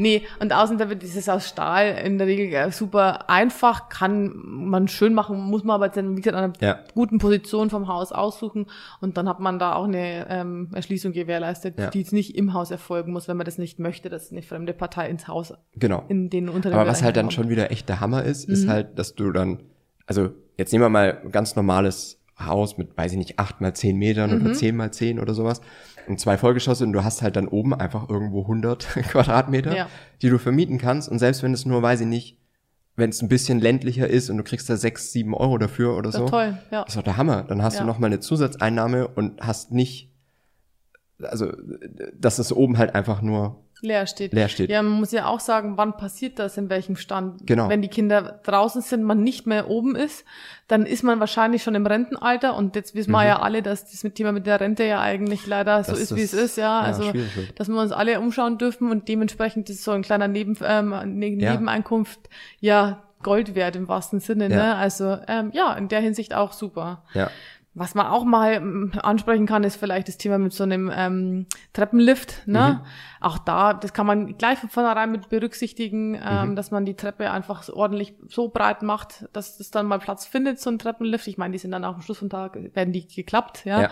Nee, 0.00 0.26
und 0.38 0.52
Außentreppe, 0.52 0.94
dieses 0.94 1.28
aus 1.28 1.48
Stahl 1.48 2.00
in 2.04 2.18
der 2.18 2.28
Regel 2.28 2.54
äh, 2.54 2.70
super 2.70 3.28
einfach, 3.28 3.88
kann 3.88 4.67
man 4.68 4.88
schön 4.88 5.12
machen, 5.12 5.38
muss 5.38 5.64
man 5.64 5.74
aber 5.74 5.86
jetzt, 5.86 5.96
wie 5.96 6.14
gesagt, 6.14 6.36
an 6.36 6.44
einer 6.44 6.52
ja. 6.60 6.78
guten 6.94 7.18
Position 7.18 7.68
vom 7.68 7.88
Haus 7.88 8.12
aus 8.12 8.28
aussuchen 8.28 8.66
und 9.00 9.16
dann 9.16 9.28
hat 9.28 9.40
man 9.40 9.58
da 9.58 9.74
auch 9.74 9.84
eine 9.84 10.26
ähm, 10.28 10.68
Erschließung 10.74 11.12
gewährleistet, 11.12 11.78
ja. 11.78 11.90
die 11.90 12.00
jetzt 12.00 12.12
nicht 12.12 12.36
im 12.36 12.52
Haus 12.52 12.70
erfolgen 12.70 13.12
muss, 13.12 13.28
wenn 13.28 13.36
man 13.36 13.46
das 13.46 13.58
nicht 13.58 13.78
möchte, 13.78 14.08
dass 14.08 14.30
eine 14.30 14.42
fremde 14.42 14.72
Partei 14.72 15.08
ins 15.08 15.28
Haus 15.28 15.54
genau. 15.76 16.04
in 16.08 16.30
den 16.30 16.48
Unternehmen. 16.48 16.80
Aber 16.80 16.90
was 16.90 17.02
halt 17.02 17.16
dann 17.16 17.30
schon 17.30 17.48
wieder 17.48 17.70
echt 17.70 17.88
der 17.88 18.00
Hammer 18.00 18.22
ist, 18.24 18.48
mhm. 18.48 18.54
ist 18.54 18.68
halt, 18.68 18.98
dass 18.98 19.14
du 19.14 19.32
dann, 19.32 19.62
also 20.06 20.30
jetzt 20.56 20.72
nehmen 20.72 20.84
wir 20.84 20.88
mal 20.88 21.20
ein 21.24 21.32
ganz 21.32 21.56
normales 21.56 22.20
Haus 22.38 22.78
mit, 22.78 22.96
weiß 22.96 23.12
ich 23.12 23.18
nicht, 23.18 23.38
acht 23.38 23.60
mal 23.60 23.74
zehn 23.74 23.96
Metern 23.96 24.30
mhm. 24.30 24.46
oder 24.46 24.54
zehn 24.54 24.76
mal 24.76 24.92
zehn 24.92 25.18
oder 25.18 25.34
sowas 25.34 25.60
und 26.06 26.20
zwei 26.20 26.38
Vollgeschosse 26.38 26.84
und 26.84 26.92
du 26.92 27.04
hast 27.04 27.22
halt 27.22 27.36
dann 27.36 27.48
oben 27.48 27.74
einfach 27.74 28.08
irgendwo 28.08 28.42
100 28.42 28.84
Quadratmeter, 29.10 29.76
ja. 29.76 29.88
die 30.22 30.28
du 30.28 30.38
vermieten 30.38 30.78
kannst 30.78 31.08
und 31.08 31.18
selbst 31.18 31.42
wenn 31.42 31.52
es 31.52 31.66
nur, 31.66 31.82
weiß 31.82 32.02
ich 32.02 32.06
nicht, 32.06 32.38
wenn 32.98 33.10
es 33.10 33.22
ein 33.22 33.28
bisschen 33.28 33.60
ländlicher 33.60 34.08
ist 34.08 34.28
und 34.28 34.36
du 34.36 34.42
kriegst 34.42 34.68
da 34.68 34.76
sechs, 34.76 35.12
sieben 35.12 35.34
Euro 35.34 35.56
dafür 35.56 35.96
oder 35.96 36.10
so. 36.10 36.26
Toll, 36.26 36.58
ja. 36.70 36.82
Das 36.82 36.88
ist 36.88 36.96
doch 36.96 37.04
der 37.04 37.16
Hammer. 37.16 37.44
Dann 37.44 37.62
hast 37.62 37.74
ja. 37.74 37.80
du 37.80 37.86
noch 37.86 37.98
mal 37.98 38.08
eine 38.08 38.20
Zusatzeinnahme 38.20 39.08
und 39.08 39.40
hast 39.40 39.70
nicht, 39.70 40.12
also, 41.22 41.52
dass 42.14 42.38
es 42.38 42.52
oben 42.52 42.76
halt 42.76 42.94
einfach 42.94 43.22
nur 43.22 43.64
leer 43.80 44.06
steht. 44.06 44.32
Leer 44.32 44.48
steht. 44.48 44.70
Ja, 44.70 44.82
man 44.82 44.92
muss 44.92 45.12
ja 45.12 45.26
auch 45.26 45.40
sagen, 45.40 45.76
wann 45.76 45.96
passiert 45.96 46.38
das, 46.38 46.56
in 46.56 46.68
welchem 46.70 46.96
Stand. 46.96 47.46
Genau. 47.46 47.68
Wenn 47.68 47.82
die 47.82 47.88
Kinder 47.88 48.40
draußen 48.44 48.82
sind, 48.82 49.02
man 49.02 49.22
nicht 49.22 49.46
mehr 49.46 49.68
oben 49.68 49.96
ist, 49.96 50.24
dann 50.66 50.84
ist 50.86 51.02
man 51.02 51.20
wahrscheinlich 51.20 51.62
schon 51.62 51.74
im 51.74 51.86
Rentenalter 51.86 52.54
und 52.56 52.76
jetzt 52.76 52.94
wissen 52.94 53.10
mhm. 53.10 53.16
wir 53.16 53.26
ja 53.26 53.38
alle, 53.40 53.62
dass 53.62 53.90
das 53.90 54.04
mit 54.04 54.16
Thema 54.16 54.32
mit 54.32 54.46
der 54.46 54.60
Rente 54.60 54.84
ja 54.84 55.00
eigentlich 55.00 55.46
leider 55.46 55.82
so 55.84 55.92
ist, 55.94 56.14
wie 56.14 56.22
es 56.22 56.34
ist, 56.34 56.56
ja. 56.56 56.80
Also, 56.80 57.04
ja, 57.04 57.12
dass 57.56 57.68
wir 57.68 57.80
uns 57.80 57.92
alle 57.92 58.20
umschauen 58.20 58.58
dürfen 58.58 58.90
und 58.90 59.08
dementsprechend 59.08 59.70
ist 59.70 59.84
so 59.84 59.92
ein 59.92 60.02
kleiner 60.02 60.28
Neben, 60.28 60.56
ähm, 60.62 60.90
ne 60.90 61.30
Nebeneinkunft, 61.30 62.20
ja, 62.60 63.02
Gold 63.22 63.54
wert 63.54 63.74
im 63.76 63.88
wahrsten 63.88 64.20
Sinne, 64.20 64.48
ja. 64.48 64.56
ne? 64.56 64.74
Also, 64.76 65.18
ähm, 65.26 65.50
ja, 65.52 65.72
in 65.74 65.88
der 65.88 66.00
Hinsicht 66.00 66.34
auch 66.34 66.52
super. 66.52 67.02
Ja. 67.14 67.30
Was 67.78 67.94
man 67.94 68.06
auch 68.06 68.24
mal 68.24 68.54
ähm, 68.54 68.92
ansprechen 69.02 69.46
kann, 69.46 69.62
ist 69.62 69.76
vielleicht 69.76 70.08
das 70.08 70.18
Thema 70.18 70.38
mit 70.38 70.52
so 70.52 70.64
einem 70.64 70.90
ähm, 70.92 71.46
Treppenlift. 71.72 72.46
Ne? 72.46 72.80
Mhm. 72.80 72.86
Auch 73.20 73.38
da, 73.38 73.72
das 73.72 73.92
kann 73.92 74.06
man 74.06 74.36
gleich 74.36 74.58
von 74.58 74.68
vornherein 74.68 75.12
mit 75.12 75.28
berücksichtigen, 75.28 76.14
ähm, 76.14 76.50
mhm. 76.50 76.56
dass 76.56 76.70
man 76.70 76.84
die 76.84 76.94
Treppe 76.94 77.30
einfach 77.30 77.62
so 77.62 77.74
ordentlich 77.76 78.14
so 78.26 78.48
breit 78.48 78.82
macht, 78.82 79.28
dass 79.32 79.58
das 79.58 79.70
dann 79.70 79.86
mal 79.86 79.98
Platz 80.00 80.26
findet, 80.26 80.60
so 80.60 80.70
ein 80.70 80.78
Treppenlift. 80.78 81.28
Ich 81.28 81.38
meine, 81.38 81.52
die 81.52 81.58
sind 81.58 81.70
dann 81.70 81.84
auch 81.84 81.94
am 81.94 82.02
Schluss 82.02 82.18
vom 82.18 82.30
Tag, 82.30 82.58
werden 82.74 82.92
die 82.92 83.06
geklappt, 83.06 83.64
ja. 83.64 83.82
ja. 83.82 83.90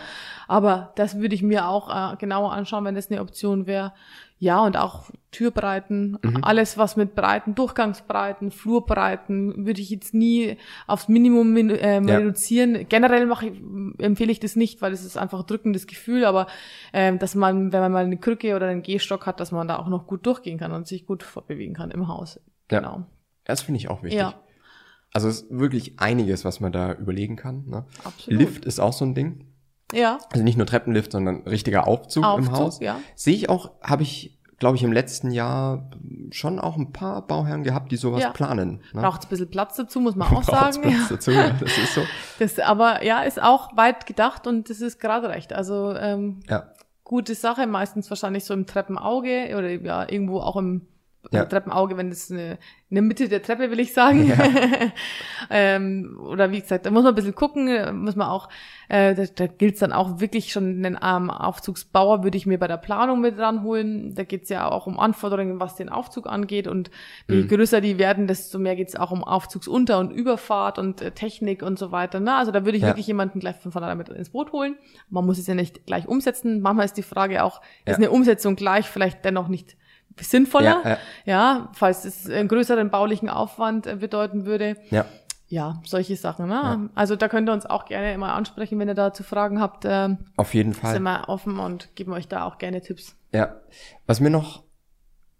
Aber 0.48 0.92
das 0.96 1.18
würde 1.18 1.34
ich 1.34 1.42
mir 1.42 1.68
auch 1.68 2.12
äh, 2.12 2.16
genauer 2.16 2.52
anschauen, 2.52 2.84
wenn 2.84 2.96
das 2.96 3.10
eine 3.10 3.20
Option 3.20 3.66
wäre. 3.66 3.92
Ja, 4.38 4.62
und 4.62 4.76
auch 4.76 5.10
Türbreiten, 5.30 6.18
mhm. 6.22 6.44
alles 6.44 6.76
was 6.76 6.96
mit 6.96 7.14
Breiten, 7.14 7.54
Durchgangsbreiten, 7.54 8.50
Flurbreiten, 8.50 9.66
würde 9.66 9.80
ich 9.80 9.88
jetzt 9.88 10.12
nie 10.12 10.58
aufs 10.86 11.08
Minimum 11.08 11.56
ähm, 11.56 12.06
ja. 12.06 12.18
reduzieren. 12.18 12.86
Generell 12.88 13.24
mache 13.26 13.46
ich, 13.46 13.62
empfehle 13.98 14.30
ich 14.30 14.40
das 14.40 14.54
nicht, 14.54 14.82
weil 14.82 14.92
es 14.92 15.04
ist 15.04 15.16
einfach 15.16 15.40
ein 15.40 15.46
drückendes 15.46 15.86
Gefühl, 15.86 16.26
aber 16.26 16.48
ähm, 16.92 17.18
dass 17.18 17.34
man, 17.34 17.72
wenn 17.72 17.80
man 17.80 17.92
mal 17.92 18.04
eine 18.04 18.18
Krücke 18.18 18.56
oder 18.56 18.66
einen 18.66 18.82
Gehstock 18.82 19.24
hat, 19.24 19.40
dass 19.40 19.52
man 19.52 19.68
da 19.68 19.78
auch 19.78 19.88
noch 19.88 20.06
gut 20.06 20.26
durchgehen 20.26 20.58
kann 20.58 20.72
und 20.72 20.86
sich 20.86 21.06
gut 21.06 21.22
fortbewegen 21.22 21.74
kann 21.74 21.90
im 21.90 22.08
Haus. 22.08 22.38
Genau. 22.68 22.96
Ja. 22.96 23.06
Das 23.44 23.62
finde 23.62 23.78
ich 23.78 23.88
auch 23.88 24.02
wichtig. 24.02 24.20
Ja. 24.20 24.34
Also 25.12 25.28
es 25.28 25.42
ist 25.42 25.50
wirklich 25.50 25.98
einiges, 25.98 26.44
was 26.44 26.60
man 26.60 26.72
da 26.72 26.92
überlegen 26.92 27.36
kann. 27.36 27.64
Ne? 27.66 27.86
Absolut. 28.04 28.38
Lift 28.38 28.64
ist 28.66 28.80
auch 28.80 28.92
so 28.92 29.06
ein 29.06 29.14
Ding. 29.14 29.46
Ja. 29.92 30.18
Also 30.32 30.44
nicht 30.44 30.56
nur 30.56 30.66
Treppenlift, 30.66 31.12
sondern 31.12 31.42
richtiger 31.42 31.86
Aufzug, 31.86 32.24
Aufzug 32.24 32.46
im 32.46 32.52
Haus. 32.52 32.80
Ja. 32.80 33.00
Sehe 33.14 33.34
ich 33.34 33.48
auch, 33.48 33.70
habe 33.82 34.02
ich, 34.02 34.38
glaube 34.58 34.76
ich, 34.76 34.82
im 34.82 34.92
letzten 34.92 35.30
Jahr 35.30 35.90
schon 36.30 36.58
auch 36.58 36.76
ein 36.76 36.92
paar 36.92 37.26
Bauherren 37.26 37.62
gehabt, 37.62 37.92
die 37.92 37.96
sowas 37.96 38.22
ja. 38.22 38.30
planen. 38.30 38.82
Ne? 38.92 39.02
Braucht 39.02 39.24
ein 39.24 39.28
bisschen 39.28 39.50
Platz 39.50 39.76
dazu, 39.76 40.00
muss 40.00 40.16
man 40.16 40.28
auch 40.34 40.42
sagen. 40.42 40.82
Platz 40.82 40.94
ja. 40.94 41.06
dazu, 41.08 41.30
ja, 41.30 41.50
das 41.50 41.78
ist 41.78 41.94
so. 41.94 42.02
Das, 42.38 42.58
aber 42.58 43.04
ja, 43.04 43.22
ist 43.22 43.40
auch 43.40 43.76
weit 43.76 44.06
gedacht 44.06 44.46
und 44.46 44.68
das 44.68 44.80
ist 44.80 45.00
gerade 45.00 45.28
recht. 45.28 45.52
Also 45.52 45.94
ähm, 45.94 46.40
ja. 46.48 46.72
gute 47.04 47.34
Sache, 47.34 47.66
meistens 47.66 48.10
wahrscheinlich 48.10 48.44
so 48.44 48.54
im 48.54 48.66
Treppenauge 48.66 49.54
oder 49.56 49.70
ja 49.70 50.10
irgendwo 50.10 50.40
auch 50.40 50.56
im 50.56 50.86
ja. 51.30 51.44
Treppenauge, 51.44 51.96
wenn 51.96 52.10
das 52.10 52.30
eine, 52.30 52.58
in 52.88 52.94
der 52.94 53.02
Mitte 53.02 53.28
der 53.28 53.42
Treppe, 53.42 53.70
will 53.70 53.80
ich 53.80 53.92
sagen. 53.92 54.28
Ja. 54.28 54.38
ähm, 55.50 56.18
oder 56.20 56.52
wie 56.52 56.60
gesagt, 56.60 56.86
da 56.86 56.90
muss 56.90 57.02
man 57.02 57.12
ein 57.12 57.14
bisschen 57.16 57.34
gucken, 57.34 58.02
muss 58.02 58.16
man 58.16 58.28
auch, 58.28 58.48
äh, 58.88 59.14
da, 59.14 59.24
da 59.24 59.46
gilt 59.46 59.74
es 59.74 59.80
dann 59.80 59.92
auch 59.92 60.20
wirklich 60.20 60.52
schon 60.52 60.82
den 60.82 60.98
ähm, 61.02 61.30
Aufzugsbauer, 61.30 62.22
würde 62.22 62.36
ich 62.36 62.46
mir 62.46 62.58
bei 62.58 62.68
der 62.68 62.76
Planung 62.76 63.20
mit 63.20 63.38
ranholen. 63.38 64.14
Da 64.14 64.24
geht 64.24 64.44
es 64.44 64.48
ja 64.48 64.70
auch 64.70 64.86
um 64.86 64.98
Anforderungen, 64.98 65.58
was 65.58 65.76
den 65.76 65.88
Aufzug 65.88 66.26
angeht. 66.26 66.68
Und 66.68 66.90
je 67.28 67.42
mhm. 67.42 67.48
größer 67.48 67.80
die 67.80 67.98
werden, 67.98 68.26
desto 68.26 68.58
mehr 68.58 68.76
geht 68.76 68.88
es 68.88 68.96
auch 68.96 69.10
um 69.10 69.24
Aufzugsunter- 69.24 69.98
und 69.98 70.12
Überfahrt 70.12 70.78
und 70.78 71.00
äh, 71.00 71.10
Technik 71.10 71.62
und 71.62 71.78
so 71.78 71.90
weiter. 71.92 72.20
Ne? 72.20 72.34
Also 72.34 72.52
da 72.52 72.64
würde 72.64 72.76
ich 72.76 72.82
ja. 72.82 72.88
wirklich 72.88 73.06
jemanden 73.06 73.40
gleich 73.40 73.56
von 73.56 73.72
vornherein 73.72 73.98
mit 73.98 74.08
ins 74.08 74.30
Boot 74.30 74.52
holen. 74.52 74.76
Man 75.10 75.26
muss 75.26 75.38
es 75.38 75.46
ja 75.46 75.54
nicht 75.54 75.86
gleich 75.86 76.06
umsetzen. 76.06 76.60
Manchmal 76.60 76.84
ist 76.84 76.96
die 76.96 77.02
Frage 77.02 77.42
auch, 77.42 77.60
ja. 77.84 77.92
ist 77.92 77.98
eine 77.98 78.10
Umsetzung 78.10 78.54
gleich 78.54 78.86
vielleicht 78.86 79.24
dennoch 79.24 79.48
nicht 79.48 79.76
sinnvoller, 80.20 80.82
ja, 80.84 80.90
ja. 80.90 80.98
ja, 81.24 81.68
falls 81.72 82.04
es 82.04 82.28
einen 82.28 82.48
größeren 82.48 82.90
baulichen 82.90 83.28
Aufwand 83.28 83.86
äh, 83.86 83.96
bedeuten 83.96 84.46
würde. 84.46 84.76
Ja. 84.90 85.06
Ja, 85.48 85.80
solche 85.84 86.16
Sachen. 86.16 86.48
Ne? 86.48 86.54
Ja. 86.54 86.80
Also 86.96 87.14
da 87.14 87.28
könnt 87.28 87.48
ihr 87.48 87.52
uns 87.52 87.66
auch 87.66 87.84
gerne 87.84 88.12
immer 88.12 88.34
ansprechen, 88.34 88.80
wenn 88.80 88.88
ihr 88.88 88.94
dazu 88.94 89.22
Fragen 89.22 89.60
habt. 89.60 89.84
Äh, 89.84 90.16
Auf 90.36 90.54
jeden 90.54 90.74
Fall. 90.74 90.94
Sind 90.94 91.04
wir 91.04 91.28
offen 91.28 91.60
und 91.60 91.94
geben 91.94 92.12
euch 92.12 92.26
da 92.26 92.44
auch 92.44 92.58
gerne 92.58 92.80
Tipps. 92.80 93.14
Ja. 93.32 93.54
Was 94.06 94.18
mir 94.18 94.30
noch 94.30 94.65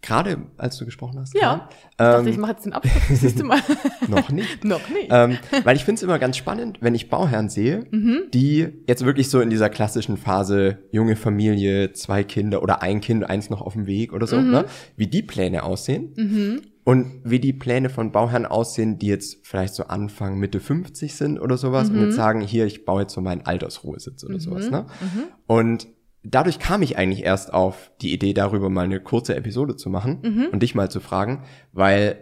Gerade 0.06 0.38
als 0.56 0.76
du 0.76 0.84
gesprochen 0.84 1.18
hast. 1.18 1.34
Ja. 1.34 1.68
Ich 1.70 1.86
ähm, 1.98 2.12
dachte, 2.12 2.30
ich 2.30 2.38
mache 2.38 2.52
jetzt 2.52 2.64
den 2.64 2.72
Abschluss. 2.72 3.20
Siehst 3.20 3.40
du 3.40 3.44
mal. 3.44 3.58
noch 4.08 4.30
nicht. 4.30 4.64
noch 4.64 4.88
nicht. 4.88 5.08
Ähm, 5.10 5.38
weil 5.64 5.74
ich 5.74 5.84
finde 5.84 5.98
es 5.98 6.02
immer 6.04 6.20
ganz 6.20 6.36
spannend, 6.36 6.78
wenn 6.80 6.94
ich 6.94 7.10
Bauherren 7.10 7.48
sehe, 7.48 7.86
mhm. 7.90 8.22
die 8.32 8.68
jetzt 8.86 9.04
wirklich 9.04 9.28
so 9.28 9.40
in 9.40 9.50
dieser 9.50 9.68
klassischen 9.68 10.16
Phase 10.16 10.78
junge 10.92 11.16
Familie, 11.16 11.92
zwei 11.92 12.22
Kinder 12.22 12.62
oder 12.62 12.82
ein 12.82 13.00
Kind, 13.00 13.28
eins 13.28 13.50
noch 13.50 13.62
auf 13.62 13.72
dem 13.72 13.86
Weg 13.86 14.12
oder 14.12 14.28
so, 14.28 14.36
mhm. 14.36 14.50
ne? 14.50 14.64
wie 14.96 15.08
die 15.08 15.22
Pläne 15.22 15.64
aussehen. 15.64 16.12
Mhm. 16.16 16.62
Und 16.84 17.22
wie 17.24 17.40
die 17.40 17.52
Pläne 17.52 17.90
von 17.90 18.12
Bauherren 18.12 18.46
aussehen, 18.46 19.00
die 19.00 19.08
jetzt 19.08 19.44
vielleicht 19.44 19.74
so 19.74 19.88
Anfang, 19.88 20.38
Mitte 20.38 20.60
50 20.60 21.16
sind 21.16 21.40
oder 21.40 21.56
sowas 21.56 21.90
und 21.90 21.96
jetzt 21.96 22.12
mhm. 22.12 22.16
sagen, 22.16 22.40
hier, 22.42 22.64
ich 22.64 22.84
baue 22.84 23.02
jetzt 23.02 23.12
so 23.12 23.20
meinen 23.20 23.44
Altersruhesitz 23.44 24.22
oder 24.22 24.34
mhm. 24.34 24.40
sowas. 24.40 24.70
Ne? 24.70 24.86
Mhm. 25.00 25.22
Und 25.48 25.88
dadurch 26.30 26.58
kam 26.58 26.82
ich 26.82 26.98
eigentlich 26.98 27.24
erst 27.24 27.52
auf 27.52 27.90
die 28.00 28.12
Idee 28.12 28.34
darüber, 28.34 28.68
mal 28.68 28.84
eine 28.84 29.00
kurze 29.00 29.36
Episode 29.36 29.76
zu 29.76 29.90
machen 29.90 30.18
mhm. 30.22 30.46
und 30.52 30.62
dich 30.62 30.74
mal 30.74 30.90
zu 30.90 31.00
fragen, 31.00 31.44
weil 31.72 32.18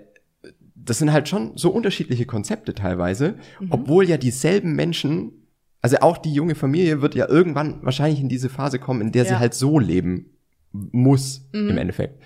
das 0.75 0.99
sind 0.99 1.12
halt 1.12 1.28
schon 1.28 1.56
so 1.56 1.70
unterschiedliche 1.70 2.26
Konzepte 2.26 2.75
teilweise, 2.75 3.37
mhm. 3.61 3.68
obwohl 3.70 4.08
ja 4.08 4.16
dieselben 4.16 4.75
Menschen, 4.75 5.32
also 5.80 5.99
auch 6.00 6.18
die 6.18 6.32
junge 6.32 6.54
Familie 6.54 7.00
wird 7.00 7.14
ja 7.14 7.28
irgendwann 7.28 7.82
wahrscheinlich 7.82 8.20
in 8.20 8.28
diese 8.28 8.50
Phase 8.50 8.78
kommen, 8.78 9.00
in 9.00 9.12
der 9.12 9.25
ja. 9.25 9.30
sie 9.30 9.38
halt 9.38 9.54
so 9.54 9.78
leben 9.78 10.30
muss 10.73 11.49
im 11.52 11.78
Endeffekt. 11.78 12.20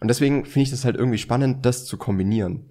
Und 0.00 0.08
deswegen 0.08 0.44
finde 0.44 0.64
ich 0.64 0.70
das 0.70 0.84
halt 0.84 0.96
irgendwie 0.96 1.16
spannend, 1.16 1.64
das 1.64 1.86
zu 1.86 1.96
kombinieren. 1.96 2.66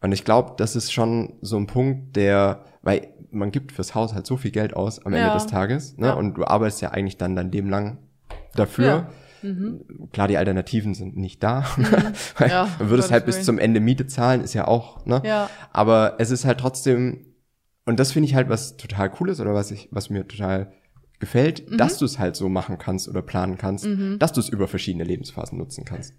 Und 0.00 0.12
ich 0.12 0.24
glaube, 0.24 0.54
das 0.56 0.76
ist 0.76 0.92
schon 0.92 1.34
so 1.42 1.58
ein 1.58 1.66
Punkt, 1.66 2.16
der, 2.16 2.64
weil 2.82 3.08
man 3.30 3.50
gibt 3.50 3.72
fürs 3.72 3.94
Haus 3.94 4.14
halt 4.14 4.26
so 4.26 4.36
viel 4.36 4.50
Geld 4.50 4.74
aus 4.74 4.98
am 5.04 5.12
Ende 5.12 5.26
Ja. 5.28 5.34
des 5.34 5.46
Tages, 5.46 5.96
ne? 5.98 6.08
Ja. 6.08 6.12
Und 6.14 6.34
du 6.34 6.44
arbeitest 6.44 6.80
ja 6.82 6.90
eigentlich 6.90 7.16
dann 7.16 7.36
dein 7.36 7.50
Leben 7.52 7.68
lang 7.70 7.98
dafür. 8.54 9.08
Klar, 10.12 10.26
die 10.26 10.38
Alternativen 10.38 10.94
sind 10.94 11.16
nicht 11.16 11.42
da. 11.42 11.64
Weil 12.38 12.50
Ja, 12.50 12.64
du 12.78 12.88
würdest 12.90 13.08
Gottes 13.08 13.10
halt 13.12 13.26
bis 13.26 13.42
zum 13.44 13.58
Ende 13.58 13.78
Miete 13.80 14.06
zahlen, 14.08 14.40
ist 14.40 14.54
ja 14.54 14.66
auch, 14.66 15.06
ne? 15.06 15.22
Ja. 15.24 15.48
Aber 15.72 16.16
es 16.18 16.30
ist 16.30 16.44
halt 16.44 16.58
trotzdem, 16.58 17.26
und 17.84 18.00
das 18.00 18.10
finde 18.12 18.28
ich 18.28 18.34
halt 18.34 18.48
was 18.48 18.76
total 18.76 19.08
cooles 19.10 19.38
oder 19.40 19.54
was 19.54 19.70
ich, 19.70 19.88
was 19.92 20.10
mir 20.10 20.26
total 20.26 20.72
gefällt, 21.20 21.70
Mhm. 21.70 21.76
dass 21.78 21.98
du 21.98 22.04
es 22.06 22.18
halt 22.18 22.34
so 22.34 22.48
machen 22.48 22.78
kannst 22.78 23.08
oder 23.08 23.22
planen 23.22 23.56
kannst, 23.56 23.86
dass 24.18 24.32
du 24.32 24.40
es 24.40 24.48
über 24.48 24.66
verschiedene 24.68 25.04
Lebensphasen 25.04 25.56
nutzen 25.58 25.84
kannst. 25.84 26.14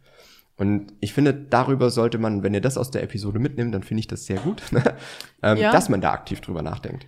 Und 0.57 0.93
ich 0.99 1.13
finde, 1.13 1.33
darüber 1.33 1.91
sollte 1.91 2.17
man, 2.17 2.41
wenn 2.43 2.53
ihr 2.53 2.61
das 2.61 2.77
aus 2.77 2.89
der 2.91 3.03
Episode 3.03 3.37
mitnimmt, 3.39 3.73
dann 3.75 3.83
finde 3.83 3.99
ich 3.99 4.07
das 4.07 4.25
sehr 4.25 4.39
gut, 4.39 4.61
ähm, 5.43 5.57
Ja. 5.57 5.71
dass 5.71 5.87
man 5.89 6.01
da 6.01 6.11
aktiv 6.11 6.41
drüber 6.41 6.61
nachdenkt. 6.63 7.05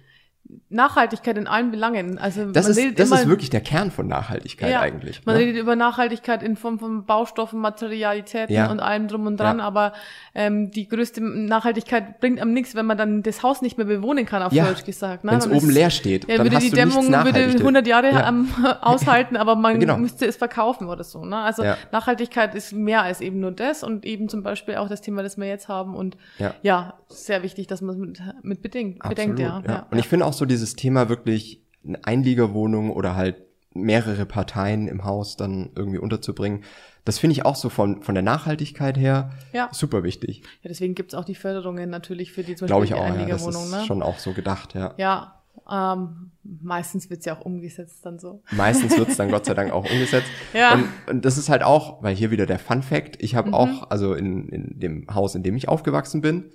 Nachhaltigkeit 0.72 1.38
in 1.38 1.46
allen 1.48 1.70
Belangen. 1.72 2.18
Also 2.18 2.52
Das, 2.52 2.64
man 2.66 2.72
ist, 2.72 2.78
redet 2.78 3.00
das 3.00 3.10
immer, 3.10 3.22
ist 3.22 3.28
wirklich 3.28 3.50
der 3.52 3.62
Kern 3.62 3.92
von 3.92 4.08
Nachhaltigkeit 4.08 4.72
ja, 4.72 4.80
eigentlich. 4.82 5.24
Man 5.26 5.36
ne? 5.36 5.42
redet 5.42 5.58
über 5.62 5.76
Nachhaltigkeit 5.76 6.42
in 6.42 6.56
Form 6.56 6.80
von 6.80 7.06
Baustoffen, 7.06 7.60
Materialitäten 7.60 8.54
Ja. 8.56 8.72
und 8.72 8.80
allem 8.80 9.08
drum 9.08 9.28
und 9.28 9.40
dran, 9.40 9.60
Ja. 9.60 9.64
aber 9.66 9.94
ähm, 10.34 10.72
die 10.72 10.88
größte 10.88 11.22
Nachhaltigkeit 11.22 12.20
bringt 12.20 12.40
einem 12.40 12.54
nichts, 12.54 12.74
wenn 12.76 12.86
man 12.88 12.98
dann 12.98 13.22
das 13.22 13.44
Haus 13.44 13.62
nicht 13.62 13.78
mehr 13.78 13.86
bewohnen 13.86 14.26
kann, 14.26 14.42
auf 14.42 14.52
Ja. 14.54 14.66
Deutsch 14.66 14.86
gesagt. 14.86 15.24
Ne? 15.24 15.32
Wenn 15.32 15.38
es 15.40 15.48
oben 15.48 15.70
leer 15.70 15.90
steht, 15.92 16.28
Ja, 16.28 16.38
dann 16.38 16.46
würde 16.48 16.56
hast 16.56 16.64
die 16.64 16.70
du 16.72 16.76
Dämmung 16.78 16.96
würde 17.08 17.12
Nachhaltig. 17.12 17.60
100 17.62 17.88
Jahre 17.88 18.12
Ja. 18.12 18.30
ähm, 18.30 18.48
aushalten, 18.82 19.38
aber 19.38 19.56
man 19.56 19.80
Genau. 19.80 19.98
müsste 19.98 20.26
es 20.26 20.36
verkaufen 20.36 20.88
oder 20.88 21.04
so. 21.04 21.26
Ne? 21.26 21.38
Also. 21.38 21.64
Nachhaltigkeit 21.92 22.56
ist 22.56 22.74
mehr 22.74 23.04
als 23.04 23.22
eben 23.22 23.40
nur 23.40 23.52
das 23.52 23.84
und 23.84 24.06
eben 24.06 24.30
zum 24.30 24.42
Beispiel 24.44 24.76
auch 24.76 24.90
das 24.90 25.02
Thema, 25.02 25.22
das 25.24 25.38
wir 25.38 25.48
jetzt 25.48 25.68
haben. 25.68 25.96
Und 25.96 26.18
Ja. 26.64 26.94
sehr 27.08 27.44
wichtig, 27.44 27.68
dass 27.68 27.82
man 27.82 27.96
es 27.96 28.00
mit, 28.02 28.22
mit 28.44 28.62
bedenkt, 28.62 29.08
bedenkt. 29.08 29.40
Ja. 29.40 29.62
Ja. 29.68 29.86
Und 29.90 29.98
ich 30.00 30.08
finde 30.08 30.26
auch 30.30 30.34
so 30.34 30.46
dieses 30.46 30.76
Thema 30.76 31.10
wirklich 31.10 31.62
eine 31.86 32.04
Einliegerwohnung 32.06 32.92
oder 32.92 33.16
halt 33.16 33.42
mehrere 33.74 34.26
Parteien 34.26 34.88
im 34.88 35.04
Haus 35.04 35.36
dann 35.38 35.70
irgendwie 35.76 36.00
unterzubringen, 36.00 36.64
das 37.06 37.18
finde 37.20 37.34
ich 37.34 37.46
auch 37.46 37.56
so 37.56 37.70
von, 37.70 38.02
von 38.04 38.14
der 38.16 38.24
Nachhaltigkeit 38.24 38.98
her 38.98 39.32
Ja. 39.54 39.70
super 39.72 40.04
wichtig. 40.04 40.42
ja, 40.64 40.70
deswegen 40.70 40.96
gibt's 40.96 41.14
auch 41.16 41.24
die 41.26 41.36
Förderungen 41.36 41.90
natürlich 41.90 42.32
für 42.32 42.44
die 42.44 42.56
zum 42.56 42.68
Glaube 42.68 42.86
ich 42.86 42.92
Beispiel 42.92 43.10
auch, 43.10 43.14
die 43.16 43.22
ja. 43.22 43.28
Das 43.28 43.42
Einliegerwohnung. 43.44 43.64
ist 43.66 43.82
ne? 43.82 43.86
schon 43.86 44.04
auch 44.04 44.20
so 44.20 44.34
gedacht, 44.34 44.74
ja. 44.76 44.94
Ja, 44.98 45.36
ähm, 45.72 46.32
meistens 46.44 47.10
wird's 47.10 47.26
ja 47.26 47.36
auch 47.38 47.42
umgesetzt 47.46 48.06
dann 48.06 48.18
so. 48.20 48.42
Meistens 48.52 48.98
wird's 48.98 49.18
dann 49.18 49.30
Gott 49.32 49.46
sei 49.46 49.54
Dank 49.54 49.72
auch 49.72 49.90
umgesetzt. 49.90 50.28
Ja. 50.54 50.74
Und, 50.74 50.90
und 51.08 51.26
das 51.26 51.38
ist 51.38 51.50
halt 51.50 51.64
auch, 51.64 52.02
weil 52.04 52.16
hier 52.16 52.32
wieder 52.32 52.46
der 52.48 52.60
Fun 52.60 52.82
Fact, 52.82 53.22
ich 53.22 53.34
Mhm. 53.34 53.38
habe 53.38 53.54
auch, 53.54 53.90
also 53.92 54.14
in, 54.14 54.50
in 54.50 54.80
dem 54.80 55.08
Haus, 55.14 55.36
in 55.36 55.44
dem 55.44 55.56
ich 55.56 55.68
aufgewachsen 55.68 56.22
bin, 56.22 56.46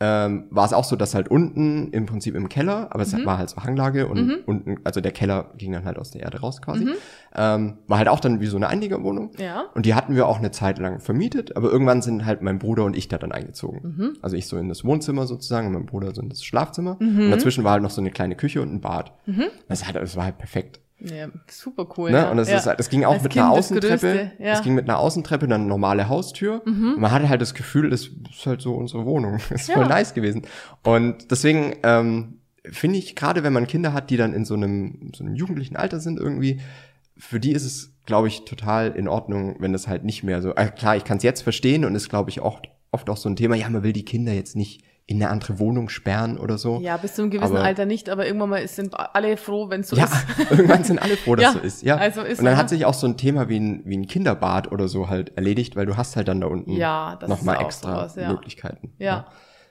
ähm, 0.00 0.46
war 0.50 0.66
es 0.66 0.72
auch 0.72 0.84
so, 0.84 0.96
dass 0.96 1.14
halt 1.14 1.28
unten 1.28 1.88
im 1.92 2.04
Prinzip 2.06 2.34
im 2.34 2.48
Keller, 2.48 2.88
aber 2.90 3.02
es 3.04 3.12
Mhm. 3.14 3.24
war 3.24 3.38
halt 3.38 3.48
so 3.48 3.58
Hanglage 3.62 4.08
und 4.08 4.42
unten, 4.46 4.76
also 4.84 5.00
der 5.00 5.12
Keller 5.12 5.52
ging 5.56 5.72
dann 5.72 5.84
halt 5.84 5.98
aus 5.98 6.10
der 6.10 6.22
Erde 6.22 6.40
raus 6.40 6.60
quasi, 6.60 6.84
Mhm. 6.84 6.92
ähm, 7.36 7.78
war 7.86 7.98
halt 7.98 8.08
auch 8.08 8.18
dann 8.20 8.40
wie 8.40 8.46
so 8.46 8.56
eine 8.56 8.66
Einliegerwohnung. 8.68 9.30
Ja. 9.38 9.66
Und 9.74 9.86
die 9.86 9.94
hatten 9.94 10.16
wir 10.16 10.26
auch 10.26 10.38
eine 10.38 10.50
Zeit 10.50 10.78
lang 10.78 10.98
vermietet, 11.00 11.56
aber 11.56 11.70
irgendwann 11.70 12.02
sind 12.02 12.26
halt 12.26 12.42
mein 12.42 12.58
Bruder 12.58 12.84
und 12.84 12.96
ich 12.96 13.06
da 13.08 13.18
dann 13.18 13.30
eingezogen. 13.32 13.94
Mhm. 13.96 14.12
Also 14.20 14.36
ich 14.36 14.46
so 14.48 14.56
in 14.56 14.68
das 14.68 14.84
Wohnzimmer 14.84 15.26
sozusagen 15.26 15.68
und 15.68 15.72
mein 15.74 15.86
Bruder 15.86 16.12
so 16.12 16.20
in 16.22 16.28
das 16.28 16.42
Schlafzimmer. 16.44 16.96
Mhm. 17.00 17.26
Und 17.26 17.30
dazwischen 17.30 17.62
war 17.64 17.72
halt 17.72 17.82
noch 17.82 17.90
so 17.90 18.00
eine 18.00 18.10
kleine 18.10 18.34
Küche 18.34 18.60
und 18.62 18.72
ein 18.74 18.80
Bad. 18.80 19.12
Das, 19.68 19.86
hat, 19.86 19.94
das 19.94 20.16
war 20.16 20.24
halt 20.24 20.38
perfekt. 20.38 20.80
Ja, 21.04 21.28
super 21.50 21.86
cool. 21.96 22.10
Ne? 22.10 22.18
ja. 22.18 22.30
Und 22.30 22.38
das, 22.38 22.48
ja. 22.48 22.56
ist 22.56 22.66
halt, 22.66 22.78
das 22.78 22.88
ging 22.88 23.04
auch 23.04 23.14
Als 23.14 23.22
mit 23.22 23.32
Kind 23.32 23.44
einer 23.44 23.54
das 23.54 23.66
Außentreppe. 23.66 24.12
Größte, 24.12 24.32
ja. 24.38 24.46
Mhm. 24.46 24.52
Es 24.52 24.62
ging 24.62 24.74
mit 24.74 24.88
einer 24.88 24.98
Außentreppe, 24.98 25.48
dann 25.48 25.62
eine 25.62 25.68
normale 25.68 26.08
Haustür. 26.08 26.62
Und 26.64 27.00
man 27.00 27.10
hatte 27.10 27.28
halt 27.28 27.42
das 27.42 27.54
Gefühl, 27.54 27.90
das 27.90 28.06
ist 28.06 28.46
halt 28.46 28.62
so 28.62 28.74
unsere 28.74 29.04
Wohnung. 29.04 29.38
Das 29.50 29.62
ist 29.62 29.72
voll 29.72 29.86
nice 29.86 30.14
gewesen. 30.14 30.42
Und 30.82 31.30
deswegen 31.30 31.76
ähm, 31.82 32.38
finde 32.64 32.98
ich, 32.98 33.14
gerade 33.14 33.42
wenn 33.42 33.52
man 33.52 33.66
Kinder 33.66 33.92
hat, 33.92 34.10
die 34.10 34.16
dann 34.16 34.32
in 34.32 34.44
so 34.44 34.54
einem, 34.54 35.12
so 35.14 35.24
einem 35.24 35.34
jugendlichen 35.34 35.76
Alter 35.76 36.00
sind 36.00 36.18
irgendwie, 36.18 36.60
für 37.16 37.38
die 37.38 37.52
ist 37.52 37.64
es, 37.64 37.92
glaube 38.06 38.28
ich, 38.28 38.44
total 38.44 38.92
in 38.92 39.08
Ordnung, 39.08 39.56
wenn 39.58 39.72
das 39.72 39.86
halt 39.86 40.04
nicht 40.04 40.24
mehr 40.24 40.42
so. 40.42 40.54
Äh, 40.54 40.68
klar, 40.68 40.96
ich 40.96 41.04
kann 41.04 41.18
es 41.18 41.22
jetzt 41.22 41.42
verstehen 41.42 41.84
und 41.84 41.94
ist, 41.94 42.08
glaube 42.08 42.30
ich, 42.30 42.40
oft, 42.40 42.68
oft 42.90 43.08
auch 43.10 43.16
so 43.16 43.28
ein 43.28 43.36
Thema, 43.36 43.54
ja, 43.54 43.68
man 43.68 43.82
will 43.82 43.92
die 43.92 44.04
Kinder 44.04 44.32
jetzt 44.32 44.56
nicht 44.56 44.82
in 45.06 45.22
eine 45.22 45.30
andere 45.30 45.58
Wohnung 45.58 45.90
sperren 45.90 46.38
oder 46.38 46.56
so. 46.56 46.80
Ja, 46.80 46.96
bis 46.96 47.14
zu 47.14 47.22
einem 47.22 47.30
gewissen 47.30 47.56
Aber- 47.56 47.64
Alter 47.64 47.84
nicht, 47.84 48.08
aber 48.08 48.26
irgendwann 48.26 48.48
mal 48.48 48.62
ist- 48.62 48.76
sind 48.76 48.94
alle 48.98 49.36
froh, 49.36 49.68
wenn 49.68 49.82
es 49.82 49.88
so 49.88 49.96
Ja, 49.96 50.04
ist. 50.04 50.50
irgendwann 50.50 50.82
sind 50.84 50.98
alle 50.98 51.16
froh, 51.18 51.34
dass 51.36 51.44
Ja, 51.44 51.52
so 51.52 51.58
ist. 51.58 51.82
Ja, 51.82 51.96
also 51.96 52.22
ist 52.22 52.38
Und 52.38 52.46
dann 52.46 52.54
so, 52.54 52.58
hat 52.58 52.66
ne? 52.66 52.68
sich 52.70 52.86
auch 52.86 52.94
so 52.94 53.06
ein 53.06 53.16
Thema 53.18 53.48
wie 53.50 53.60
ein, 53.60 53.82
wie 53.84 53.98
ein 53.98 54.06
Kinderbad 54.06 54.72
oder 54.72 54.88
so 54.88 55.10
halt 55.10 55.36
erledigt, 55.36 55.76
weil 55.76 55.84
du 55.84 55.96
hast 55.98 56.16
halt 56.16 56.28
dann 56.28 56.40
da 56.40 56.46
unten 56.46 56.70
Ja, 56.72 57.18
nochmal 57.26 57.56
ist 57.56 57.62
extra 57.64 57.94
sowas, 57.96 58.16
ja. 58.16 58.30
Möglichkeiten. 58.32 58.92
Ja. 58.98 59.26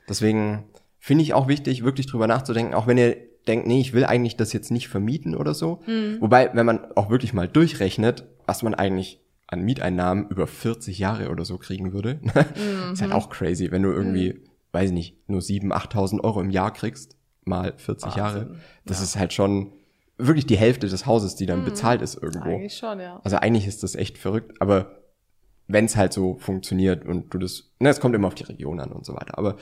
Deswegen 0.08 0.66
finde 1.00 1.24
ich 1.24 1.34
auch 1.34 1.48
wichtig, 1.48 1.84
wirklich 1.84 2.08
drüber 2.08 2.28
nachzudenken, 2.28 2.74
auch 2.76 2.86
wenn 2.88 2.98
ihr 2.98 3.16
denkt, 3.48 3.68
nee, 3.68 3.82
ich 3.82 3.94
will 3.94 4.06
eigentlich 4.06 4.38
das 4.38 4.54
jetzt 4.54 4.72
nicht 4.72 4.88
vermieten 4.88 5.36
oder 5.36 5.54
so. 5.54 5.82
Mhm. 5.88 6.18
Wobei, 6.22 6.52
wenn 6.54 6.66
man 6.66 6.80
auch 6.96 7.10
wirklich 7.10 7.34
mal 7.34 7.48
durchrechnet, 7.48 8.26
was 8.46 8.64
man 8.64 8.74
eigentlich 8.74 9.20
an 9.48 9.62
Mieteinnahmen 9.62 10.28
über 10.30 10.48
40 10.48 10.98
Jahre 11.00 11.30
oder 11.30 11.44
so 11.44 11.58
kriegen 11.58 11.92
würde, 11.92 12.20
ist 12.24 13.00
Mhm. 13.00 13.02
halt 13.02 13.12
auch 13.14 13.30
crazy, 13.30 13.72
wenn 13.72 13.82
du 13.84 13.92
irgendwie, 13.92 14.44
weiß 14.74 14.90
ich 14.90 14.94
nicht, 14.94 15.30
nur 15.30 15.40
7.000, 15.40 15.72
8.000 15.72 16.24
Euro 16.24 16.42
im 16.42 16.50
Jahr 16.50 16.74
kriegst, 16.74 17.16
mal 17.46 17.74
40 17.78 18.16
Jahre. 18.16 18.42
Wahnsinn. 18.42 18.62
Das 18.86 19.02
ist 19.02 19.16
halt 19.16 19.32
schon 19.32 19.72
wirklich 20.18 20.46
die 20.46 20.58
Hälfte 20.58 20.88
des 20.88 21.06
Hauses, 21.06 21.36
die 21.36 21.46
dann 21.46 21.64
bezahlt 21.64 22.02
ist 22.02 22.16
irgendwo. 22.16 22.50
Mhm. 22.50 22.56
Eigentlich 22.56 22.78
schon, 22.78 23.00
ja. 23.00 23.22
Also 23.24 23.38
eigentlich 23.38 23.68
ist 23.68 23.84
das 23.84 23.96
echt 23.96 24.18
verrückt, 24.18 24.60
aber 24.60 25.00
wenn 25.68 25.86
es 25.86 25.96
halt 25.96 26.12
so 26.12 26.36
funktioniert 26.36 27.06
und 27.06 27.34
du 27.34 27.38
das, 27.38 27.72
ne, 27.80 27.90
es 27.90 28.00
kommt 28.00 28.16
immer 28.16 28.28
auf 28.28 28.36
die 28.36 28.44
Region 28.44 28.80
an 28.80 28.92
und 28.92 29.06
so 29.06 29.14
weiter. 29.14 29.38
Aber 29.38 29.56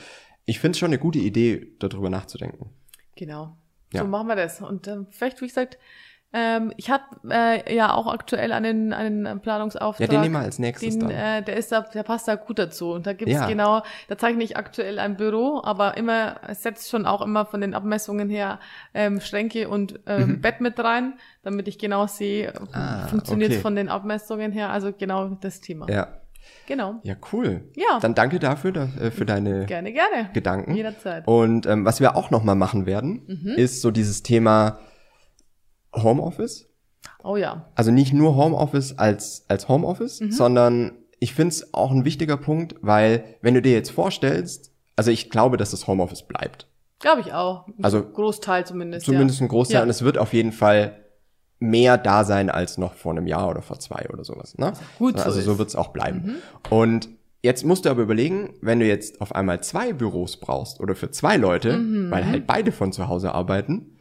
ich 0.44 0.58
finde 0.58 0.72
es 0.72 0.78
schon 0.78 0.88
eine 0.88 0.98
gute 0.98 1.20
Idee, 1.20 1.68
darüber 1.78 2.10
nachzudenken. 2.10 2.70
Genau. 3.16 3.56
Ja. 3.92 4.02
So 4.02 4.08
machen 4.08 4.26
wir 4.26 4.36
das. 4.36 4.60
Und 4.60 4.88
ähm, 4.88 5.06
vielleicht, 5.10 5.40
wie 5.40 5.46
gesagt, 5.46 5.78
ähm, 6.32 6.72
ich 6.76 6.90
habe 6.90 7.02
äh, 7.30 7.74
ja 7.74 7.92
auch 7.94 8.06
aktuell 8.06 8.52
einen, 8.52 8.92
einen 8.92 9.40
Planungsauftrag. 9.40 10.00
Ja, 10.00 10.06
den 10.06 10.20
nehmen 10.22 10.34
wir 10.34 10.40
als 10.40 10.58
nächstes 10.58 10.98
Den, 10.98 11.08
dann. 11.08 11.10
äh, 11.10 11.42
der 11.42 11.56
ist 11.56 11.70
da, 11.72 11.82
der 11.82 12.02
passt 12.02 12.26
da 12.28 12.36
gut 12.36 12.58
dazu. 12.58 12.92
Und 12.92 13.06
da 13.06 13.12
gibt's 13.12 13.34
Ja. 13.34 13.46
genau, 13.46 13.82
da 14.08 14.16
zeichne 14.16 14.42
ich 14.44 14.56
aktuell 14.56 14.98
ein 14.98 15.16
Büro, 15.16 15.60
aber 15.62 15.96
immer, 15.96 16.36
es 16.48 16.62
setzt 16.62 16.88
schon 16.90 17.04
auch 17.06 17.20
immer 17.22 17.44
von 17.46 17.60
den 17.60 17.74
Abmessungen 17.74 18.30
her 18.30 18.60
ähm, 18.94 19.20
Schränke 19.20 19.68
und 19.68 20.00
ähm, 20.06 20.40
Bett 20.40 20.60
mit 20.60 20.78
rein, 20.78 21.14
damit 21.42 21.68
ich 21.68 21.78
genau 21.78 22.06
sehe, 22.06 22.52
Mhm. 22.60 22.68
Ah, 22.72 23.06
funktioniert 23.08 23.52
okay. 23.52 23.60
von 23.60 23.76
den 23.76 23.88
Abmessungen 23.88 24.52
her. 24.52 24.70
Also 24.70 24.92
genau 24.92 25.28
das 25.40 25.60
Thema. 25.60 25.88
Ja. 25.90 26.08
Genau. 26.66 26.96
Ja, 27.02 27.14
cool. 27.32 27.68
Ja. 27.76 27.98
Dann 28.00 28.14
danke 28.14 28.38
dafür, 28.38 28.72
da, 28.72 28.88
äh, 29.00 29.10
für 29.10 29.24
deine 29.26 29.66
Gerne, 29.66 29.92
gerne. 29.92 30.30
Gedanken. 30.32 30.74
Jederzeit. 30.74 31.26
Und 31.26 31.66
ähm, 31.66 31.84
was 31.84 32.00
wir 32.00 32.16
auch 32.16 32.30
noch 32.30 32.42
mal 32.42 32.54
machen 32.54 32.86
werden, 32.86 33.22
Mhm. 33.26 33.54
ist 33.56 33.80
so 33.82 33.90
dieses 33.90 34.22
Thema 34.22 34.78
Homeoffice. 35.94 36.68
Oh 37.24 37.36
ja. 37.36 37.66
Also 37.74 37.90
nicht 37.90 38.12
nur 38.12 38.36
Homeoffice 38.36 38.98
als, 38.98 39.44
als 39.48 39.68
Homeoffice, 39.68 40.20
Mhm. 40.20 40.32
sondern 40.32 40.92
ich 41.20 41.34
finde 41.34 41.50
es 41.50 41.72
auch 41.74 41.90
ein 41.92 42.04
wichtiger 42.04 42.36
Punkt, 42.36 42.74
weil 42.80 43.24
wenn 43.42 43.54
du 43.54 43.62
dir 43.62 43.72
jetzt 43.72 43.90
vorstellst, 43.90 44.72
also 44.96 45.10
ich 45.10 45.30
glaube, 45.30 45.56
dass 45.56 45.70
das 45.70 45.86
Homeoffice 45.86 46.24
bleibt. 46.24 46.66
Glaube 46.98 47.20
ich 47.20 47.32
auch. 47.32 47.66
Also- 47.80 48.02
Großteil 48.02 48.66
zumindest. 48.66 49.06
Zumindest 49.06 49.40
ja. 49.40 49.46
ein 49.46 49.48
Großteil. 49.48 49.76
Ja. 49.76 49.82
Und 49.82 49.88
es 49.90 50.02
wird 50.02 50.18
auf 50.18 50.32
jeden 50.32 50.52
Fall 50.52 50.98
mehr 51.58 51.96
da 51.96 52.24
sein 52.24 52.50
als 52.50 52.76
noch 52.76 52.94
vor 52.94 53.12
einem 53.12 53.26
Jahr 53.28 53.48
oder 53.48 53.62
vor 53.62 53.78
zwei 53.78 54.08
oder 54.12 54.24
sowas. 54.24 54.58
Ne? 54.58 54.72
gut 54.98 55.18
so 55.18 55.24
also 55.24 55.40
so. 55.40 55.52
Mhm. 55.54 55.58
wird 55.58 55.68
es 55.68 55.76
auch 55.76 55.88
bleiben. 55.88 56.36
Und 56.70 57.08
jetzt 57.40 57.64
musst 57.64 57.84
du 57.84 57.90
aber 57.90 58.02
überlegen, 58.02 58.54
wenn 58.60 58.80
du 58.80 58.86
jetzt 58.86 59.20
auf 59.20 59.32
einmal 59.34 59.62
zwei 59.62 59.92
Büros 59.92 60.38
brauchst 60.38 60.80
oder 60.80 60.96
für 60.96 61.12
zwei 61.12 61.36
Leute, 61.36 61.76
Mhm. 61.78 62.10
weil 62.10 62.26
halt 62.26 62.46
beide 62.48 62.72
von 62.72 62.92
zu 62.92 63.06
Hause 63.06 63.32
arbeiten, 63.32 63.96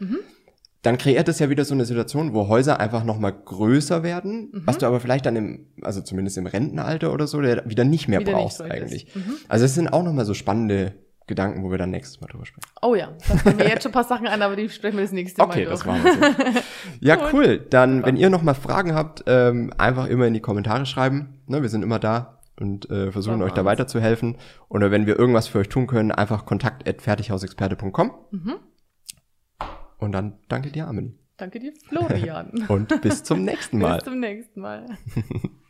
dann 0.83 0.97
kreiert 0.97 1.27
es 1.29 1.37
ja 1.39 1.49
wieder 1.49 1.63
so 1.65 1.73
eine 1.75 1.85
Situation, 1.85 2.33
wo 2.33 2.47
Häuser 2.47 2.79
einfach 2.79 3.03
noch 3.03 3.19
mal 3.19 3.31
größer 3.31 4.01
werden, 4.03 4.49
Mhm. 4.51 4.61
was 4.65 4.77
du 4.79 4.85
aber 4.87 4.99
vielleicht 4.99 5.25
dann 5.25 5.35
im, 5.35 5.67
also 5.81 6.01
zumindest 6.01 6.37
im 6.37 6.47
Rentenalter 6.47 7.13
oder 7.13 7.27
so, 7.27 7.39
der 7.41 7.69
wieder 7.69 7.83
nicht 7.83 8.07
mehr 8.07 8.19
Wieder 8.21 8.31
nicht 8.31 8.41
brauchst 8.41 8.57
bräuchtest. 8.59 8.81
eigentlich. 8.81 9.15
Mhm. 9.15 9.33
Also 9.47 9.65
es 9.65 9.75
sind 9.75 9.89
auch 9.93 10.03
noch 10.03 10.13
mal 10.13 10.25
so 10.25 10.33
spannende 10.33 10.93
Gedanken, 11.27 11.63
wo 11.63 11.69
wir 11.71 11.77
dann 11.77 11.91
nächstes 11.91 12.19
Mal 12.19 12.27
drüber 12.27 12.45
sprechen. 12.45 12.67
Oh 12.81 12.95
ja, 12.95 13.09
da 13.29 13.35
fallen 13.37 13.57
mir 13.57 13.69
jetzt 13.69 13.83
schon 13.83 13.91
ein 13.91 13.93
paar 13.93 14.03
Sachen 14.05 14.27
ein, 14.27 14.41
aber 14.41 14.55
die 14.55 14.67
sprechen 14.69 14.97
wir 14.97 15.03
das 15.03 15.11
nächste 15.13 15.41
Okay, 15.41 15.65
Mal 15.65 15.69
das 15.71 15.83
durch. 15.83 15.85
machen 16.01 16.03
wir 16.03 16.13
so. 16.53 16.59
Ja, 16.99 17.29
cool. 17.31 17.59
Dann, 17.69 18.03
wenn 18.05 18.17
ihr 18.17 18.29
noch 18.29 18.41
mal 18.41 18.53
Fragen 18.55 18.95
habt, 18.95 19.23
ähm, 19.27 19.71
einfach 19.77 20.07
immer 20.07 20.25
in 20.25 20.33
die 20.33 20.39
Kommentare 20.41 20.85
schreiben. 20.85 21.39
Ne, 21.47 21.61
wir 21.61 21.69
sind 21.69 21.83
immer 21.83 21.99
da 21.99 22.39
und 22.59 22.89
äh, 22.89 23.11
versuchen 23.11 23.41
euch 23.43 23.53
da 23.53 23.63
weiterzuhelfen. 23.65 24.35
Oder 24.67 24.91
wenn 24.91 25.05
wir 25.05 25.17
irgendwas 25.17 25.47
für 25.47 25.59
euch 25.59 25.69
tun 25.69 25.85
können, 25.87 26.11
einfach 26.11 26.45
kontakt@fertighausexperte.com. 26.45 28.11
Mhm. 28.31 28.55
Und 30.01 30.13
dann 30.13 30.33
danke 30.49 30.71
dir, 30.71 30.87
Amelie. 30.87 31.13
Danke 31.37 31.59
dir, 31.59 31.73
Florian. 31.87 32.65
Und 32.67 33.01
bis 33.01 33.23
zum 33.23 33.43
nächsten 33.45 33.77
Mal. 33.77 33.97
Bis 33.97 34.05
zum 34.05 34.19
nächsten 34.19 34.59
Mal. 34.59 34.85